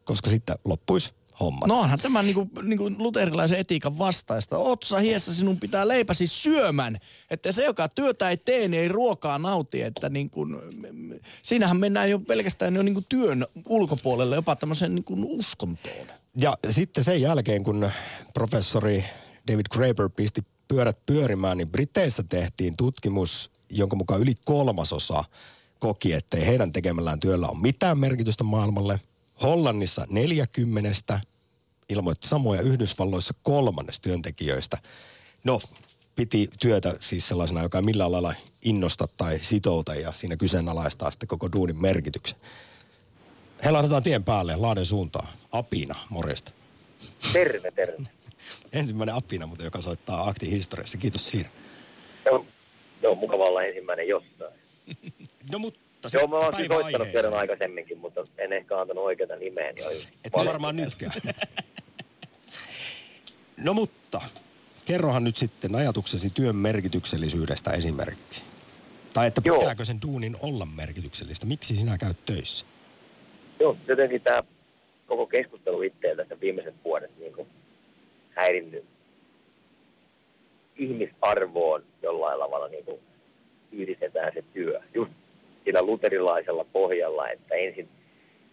[0.04, 1.68] koska sitten loppuisi hommat.
[1.68, 4.58] No onhan tämä niinku, niinku luterilaisen etiikan vastaista.
[4.58, 6.98] Otsa hiessä sinun pitää leipäsi syömän.
[7.30, 9.82] Että se, joka työtä ei tee, niin ei ruokaa nauti.
[9.82, 10.46] Että niinku,
[11.42, 16.06] siinähän mennään jo pelkästään jo niinku työn ulkopuolelle jopa tämmöiseen niinku uskontoon.
[16.36, 17.90] Ja sitten sen jälkeen, kun
[18.34, 19.04] professori
[19.52, 25.24] David Graeber pisti pyörät pyörimään, niin Briteissä tehtiin tutkimus, jonka mukaan yli kolmasosa
[25.78, 29.00] koki, ettei heidän tekemällään työllä ole mitään merkitystä maailmalle–
[29.42, 31.20] Hollannissa 40
[31.88, 34.78] ilmoitti samoja Yhdysvalloissa kolmannes työntekijöistä.
[35.44, 35.60] No,
[36.16, 41.28] piti työtä siis sellaisena, joka ei millään lailla innosta tai sitouta ja siinä kyseenalaistaa sitten
[41.28, 42.38] koko duunin merkityksen.
[43.64, 45.28] He laitetaan tien päälle Laaden suuntaan.
[45.52, 46.52] Apina, morjesta.
[47.32, 48.06] Terve, terve.
[48.72, 50.98] Ensimmäinen Apina, mutta joka soittaa aktihistoriassa.
[50.98, 51.50] Kiitos siitä.
[52.24, 52.46] Joo,
[53.02, 54.52] joo mukava olla ensimmäinen jossain.
[55.52, 59.36] no mutta mutta Joo, mä oon siis soittanut kerran aikaisemminkin, mutta en ehkä antanut oikeata
[59.36, 59.72] nimeä.
[59.72, 59.86] Niin
[60.24, 61.12] Et varmaan nytkään.
[63.64, 64.20] no mutta,
[64.84, 68.42] kerrohan nyt sitten ajatuksesi työn merkityksellisyydestä esimerkiksi.
[69.14, 69.58] Tai että Joo.
[69.58, 71.46] pitääkö sen duunin olla merkityksellistä?
[71.46, 72.66] Miksi sinä käyt töissä?
[73.60, 74.42] Joo, jotenkin tämä
[75.06, 77.48] koko keskustelu itseä tässä viimeiset vuodet niin kuin
[78.30, 78.84] häirinnyt
[80.76, 83.00] ihmisarvoon jollain tavalla niin kuin
[83.72, 84.80] yhdistetään se työ.
[84.94, 85.12] Just
[85.68, 87.88] sillä luterilaisella pohjalla, että ensin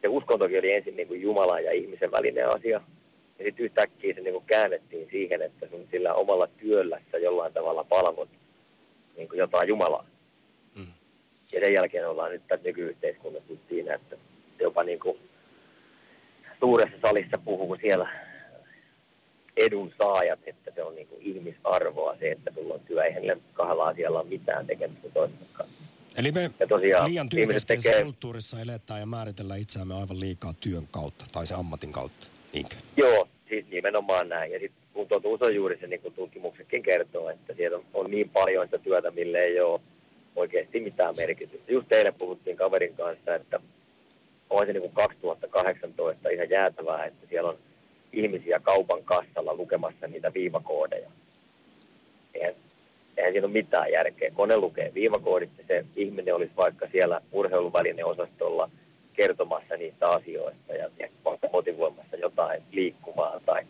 [0.02, 2.82] se uskontokin oli ensin niin kuin Jumalan ja ihmisen välinen asia.
[3.40, 7.84] Ja sitten yhtäkkiä se niin kuin käännettiin siihen, että sun sillä omalla työllässä jollain tavalla
[7.84, 8.30] palvot
[9.18, 10.06] niin kuin jotain Jumalaa.
[10.78, 10.86] Mm.
[11.54, 14.18] Ja sen jälkeen ollaan nyt tässä nykyyhteiskunnassa siinä, että
[14.60, 15.18] jopa niin kuin
[16.60, 18.10] suuressa salissa puhuu siellä
[19.58, 23.04] edun saajat, että se on niin kuin ihmisarvoa se, että sulla on työ.
[23.04, 25.75] Eihän kahdella asialla ole mitään tekemistä toistensa kanssa.
[26.18, 28.04] Eli me ja tosiaan, liian työkeskeisessä tekee...
[28.04, 32.28] kulttuurissa eletään ja määritellään itseämme aivan liikaa työn kautta tai se ammatin kautta.
[32.54, 32.76] Niinkö?
[32.98, 34.52] Joo, siis nimenomaan näin.
[34.52, 38.12] Ja sitten kun tuota usein juuri se niin kuin tutkimuksetkin kertoo, että siellä on, on
[38.12, 39.82] niin paljon sitä työtä, mille ei ole
[40.36, 41.72] oikeasti mitään merkitystä.
[41.72, 43.60] Just teille puhuttiin kaverin kanssa, että
[44.50, 47.58] on se niin kuin 2018 ihan jäätävää, että siellä on
[48.14, 51.12] ihmisiä kaupan kassalla lukemassa niitä viivakoodeja.
[53.18, 54.32] Eihän siinä ole mitään järkeä.
[54.32, 58.70] Kone lukee viivakoodit ja se ihminen olisi vaikka siellä urheiluvälineosastolla
[59.14, 60.90] kertomassa niistä asioista ja,
[61.26, 63.64] vaikka motivoimassa jotain liikkumaan tai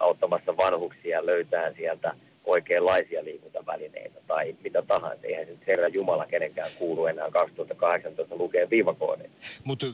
[0.00, 2.14] auttamassa vanhuksia löytää sieltä
[2.44, 5.26] oikeanlaisia liikuntavälineitä tai mitä tahansa.
[5.26, 9.30] Eihän se Herra Jumala kenenkään kuulu enää 2018 lukee viivakoodeja.
[9.64, 9.86] Mutta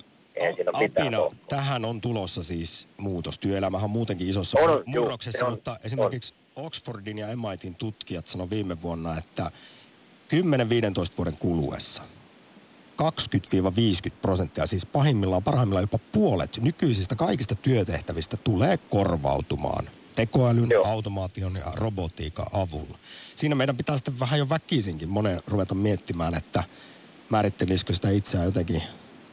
[0.72, 1.18] Apina,
[1.48, 3.38] tähän on tulossa siis muutos.
[3.38, 8.50] Työelämähän on muutenkin isossa on, murroksessa, juu, mutta on, esimerkiksi Oxfordin ja MITin tutkijat sanoivat
[8.50, 9.50] viime vuonna, että
[10.34, 12.02] 10-15 vuoden kuluessa
[13.02, 20.86] 20-50 prosenttia, siis pahimmillaan, parhaimmillaan jopa puolet nykyisistä kaikista työtehtävistä tulee korvautumaan tekoälyn, Joo.
[20.86, 22.98] automaation ja robotiikan avulla.
[23.34, 26.64] Siinä meidän pitää sitten vähän jo väkisinkin monen ruveta miettimään, että
[27.30, 28.82] määrittelisikö sitä itseään jotenkin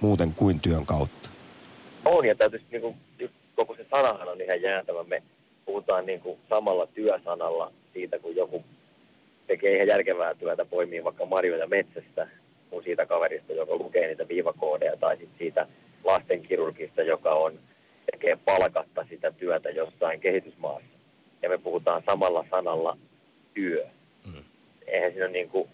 [0.02, 1.30] muuten kuin työn kautta.
[2.06, 2.96] On, ja täytyy niin kuin,
[3.56, 5.04] koko se sanahan on ihan jäätävä.
[5.04, 5.24] Me
[5.66, 8.64] puhutaan niin kuin samalla työsanalla siitä, kun joku
[9.48, 12.28] tekee ihan järkevää työtä, poimii vaikka marjoja metsästä,
[12.70, 15.68] kuin siitä kaverista, joka lukee niitä viivakoodeja, tai sitten siitä
[16.04, 17.60] lastenkirurgista, joka on,
[18.12, 20.90] tekee palkatta sitä työtä jossain kehitysmaassa.
[21.42, 22.98] Ja me puhutaan samalla sanalla
[23.54, 23.86] työ.
[24.26, 24.44] Mm.
[24.88, 25.70] Eihän siinä ole, niin kuin,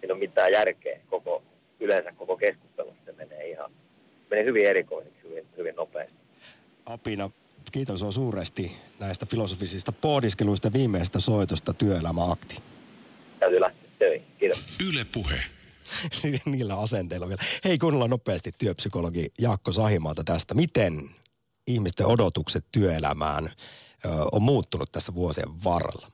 [0.00, 1.42] siinä ole mitään järkeä koko,
[1.80, 3.04] yleensä koko keskustelussa.
[3.04, 3.70] Se menee ihan,
[4.30, 6.16] menee hyvin erikoiseksi, hyvin, hyvin nopeasti.
[6.86, 7.30] Apina,
[7.72, 12.56] kiitos sinua suuresti näistä filosofisista pohdiskeluista viimeistä soitosta työelämäakti.
[13.40, 14.26] Täytyy lähteä töihin.
[14.38, 14.64] Kiitos.
[14.88, 15.40] Yle Puhe.
[16.44, 17.42] Niillä asenteilla vielä.
[17.64, 20.54] Hei, kuunnellaan nopeasti työpsykologi Jaakko Sahimaalta tästä.
[20.54, 20.92] Miten
[21.66, 26.09] ihmisten odotukset työelämään ö, on muuttunut tässä vuosien varrella?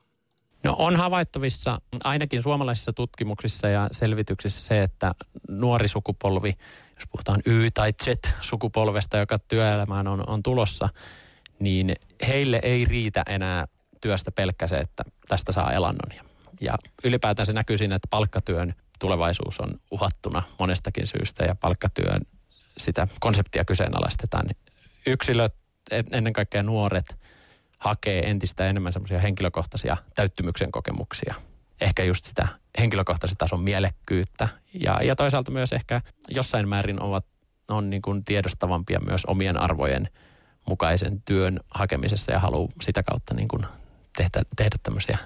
[0.67, 5.15] No on havaittavissa ainakin suomalaisissa tutkimuksissa ja selvityksissä se, että
[5.49, 6.53] nuori sukupolvi,
[6.95, 10.89] jos puhutaan Y- tai Z-sukupolvesta, joka työelämään on, on tulossa,
[11.59, 11.95] niin
[12.27, 13.67] heille ei riitä enää
[14.01, 16.27] työstä pelkkä se, että tästä saa elannon.
[16.61, 22.21] Ja ylipäätään se näkyy siinä, että palkkatyön tulevaisuus on uhattuna monestakin syystä ja palkkatyön
[22.77, 24.49] sitä konseptia kyseenalaistetaan.
[25.05, 25.55] Yksilöt,
[26.11, 27.15] ennen kaikkea nuoret,
[27.79, 31.35] hakee entistä enemmän semmoisia henkilökohtaisia täyttymyksen kokemuksia.
[31.81, 32.47] Ehkä just sitä
[32.79, 37.25] henkilökohtaisen tason mielekkyyttä ja, ja toisaalta myös ehkä jossain määrin ovat,
[37.67, 40.09] on niin kuin tiedostavampia myös omien arvojen
[40.67, 43.65] mukaisen työn hakemisessa ja haluaa sitä kautta niin kuin
[44.17, 45.17] tehdä, tehdä tämmöisiä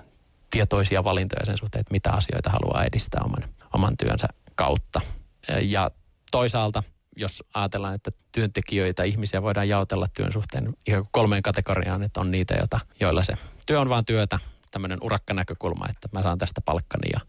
[0.50, 5.02] tietoisia valintoja sen suhteen, että mitä asioita haluaa edistää oman, oman työnsä kautta.
[5.62, 5.92] Ja
[6.32, 6.84] toisaalta,
[7.16, 12.54] jos ajatellaan, että työntekijöitä, ihmisiä voidaan jaotella työn suhteen ihan kolmeen kategoriaan, että on niitä,
[12.54, 13.34] joita, joilla se
[13.66, 14.40] työ on vain työtä,
[14.72, 17.20] tämmöinen urakkanäkökulma, että mä saan tästä palkkani ja,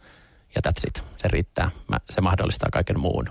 [0.55, 1.05] ja that's it.
[1.17, 1.71] Se riittää.
[1.89, 3.25] Mä, se mahdollistaa kaiken muun.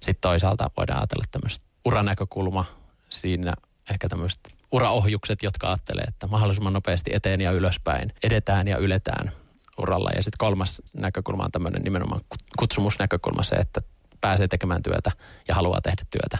[0.00, 2.64] Sitten toisaalta voidaan ajatella tämmöistä uranäkökulma
[3.08, 3.54] siinä
[3.90, 4.40] ehkä tämmöiset
[4.72, 9.32] uraohjukset, jotka ajattelee, että mahdollisimman nopeasti eteen ja ylöspäin, edetään ja yletään
[9.78, 10.10] uralla.
[10.16, 12.20] Ja sitten kolmas näkökulma on tämmöinen nimenomaan
[12.58, 13.80] kutsumusnäkökulma se, että
[14.20, 15.10] pääsee tekemään työtä
[15.48, 16.38] ja haluaa tehdä työtä,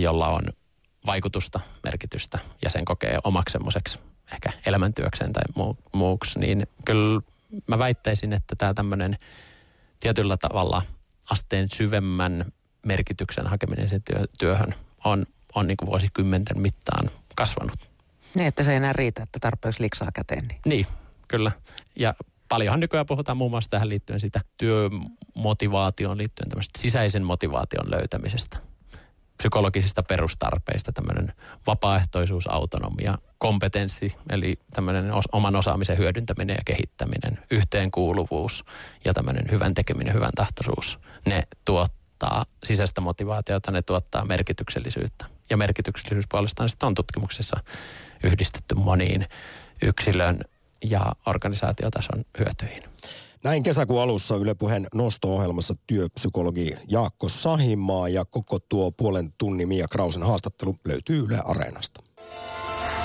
[0.00, 0.42] jolla on
[1.06, 3.98] vaikutusta, merkitystä ja sen kokee omaksi semmoiseksi
[4.32, 7.20] ehkä elämäntyökseen tai muu, muuksi, niin kyllä
[7.66, 9.16] mä väittäisin, että tämä tämmöinen
[10.00, 10.82] tietyllä tavalla
[11.30, 12.52] asteen syvemmän
[12.86, 14.74] merkityksen hakeminen sen työ, työhön
[15.04, 17.90] on, on niin kuin vuosikymmenten mittaan kasvanut.
[18.34, 20.48] Niin, että se ei enää riitä, että tarpeeksi liksaa käteen.
[20.48, 20.86] Niin, niin
[21.28, 21.52] kyllä.
[21.96, 22.14] Ja
[22.50, 28.58] paljonhan nykyään puhutaan muun muassa tähän liittyen sitä työmotivaatioon liittyen tämmöistä sisäisen motivaation löytämisestä
[29.40, 31.32] psykologisista perustarpeista, tämmöinen
[31.66, 38.64] vapaaehtoisuus, autonomia, kompetenssi, eli tämmöinen os, oman osaamisen hyödyntäminen ja kehittäminen, yhteenkuuluvuus
[39.04, 45.26] ja tämmöinen hyvän tekeminen, hyvän tahtoisuus, ne tuottaa sisäistä motivaatiota, ne tuottaa merkityksellisyyttä.
[45.50, 47.56] Ja merkityksellisyys puolestaan sitten on tutkimuksessa
[48.24, 49.26] yhdistetty moniin
[49.82, 50.40] yksilön
[50.84, 52.82] ja organisaatiotason hyötyihin.
[53.44, 59.88] Näin kesäkuun alussa Yle Puheen nosto-ohjelmassa työpsykologi Jaakko Sahimaa ja koko tuo puolen tunnin Mia
[59.88, 62.02] Krausen haastattelu löytyy Yle Areenasta.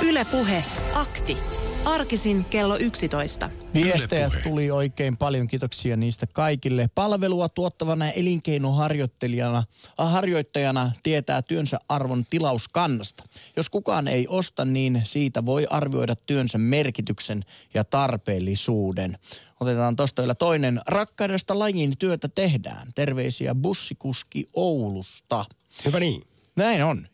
[0.02, 0.64] Yle Puhe,
[0.94, 1.38] akti.
[1.86, 3.50] Arkisin kello 11.
[3.74, 6.90] Viestejä tuli oikein paljon, kiitoksia niistä kaikille.
[6.96, 13.24] Palvelua tuottavana elinkeinoharjoittelijana äh, harjoittajana tietää työnsä arvon tilauskannasta.
[13.56, 19.18] Jos kukaan ei osta, niin siitä voi arvioida työnsä merkityksen ja tarpeellisuuden.
[19.60, 20.82] Otetaan tuosta vielä toinen.
[20.88, 22.88] Rakkaudesta lajin työtä tehdään.
[22.96, 25.46] Terveisiä bussikuski Oulusta.
[25.86, 26.22] Hyvä niin.
[26.56, 27.08] Näin on.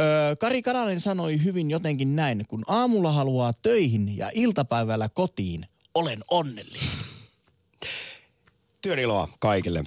[0.00, 6.18] Öö, Kari Karanen sanoi hyvin jotenkin näin, kun aamulla haluaa töihin ja iltapäivällä kotiin, olen
[6.30, 6.88] onnellinen.
[8.82, 9.78] Työn iloa kaikille.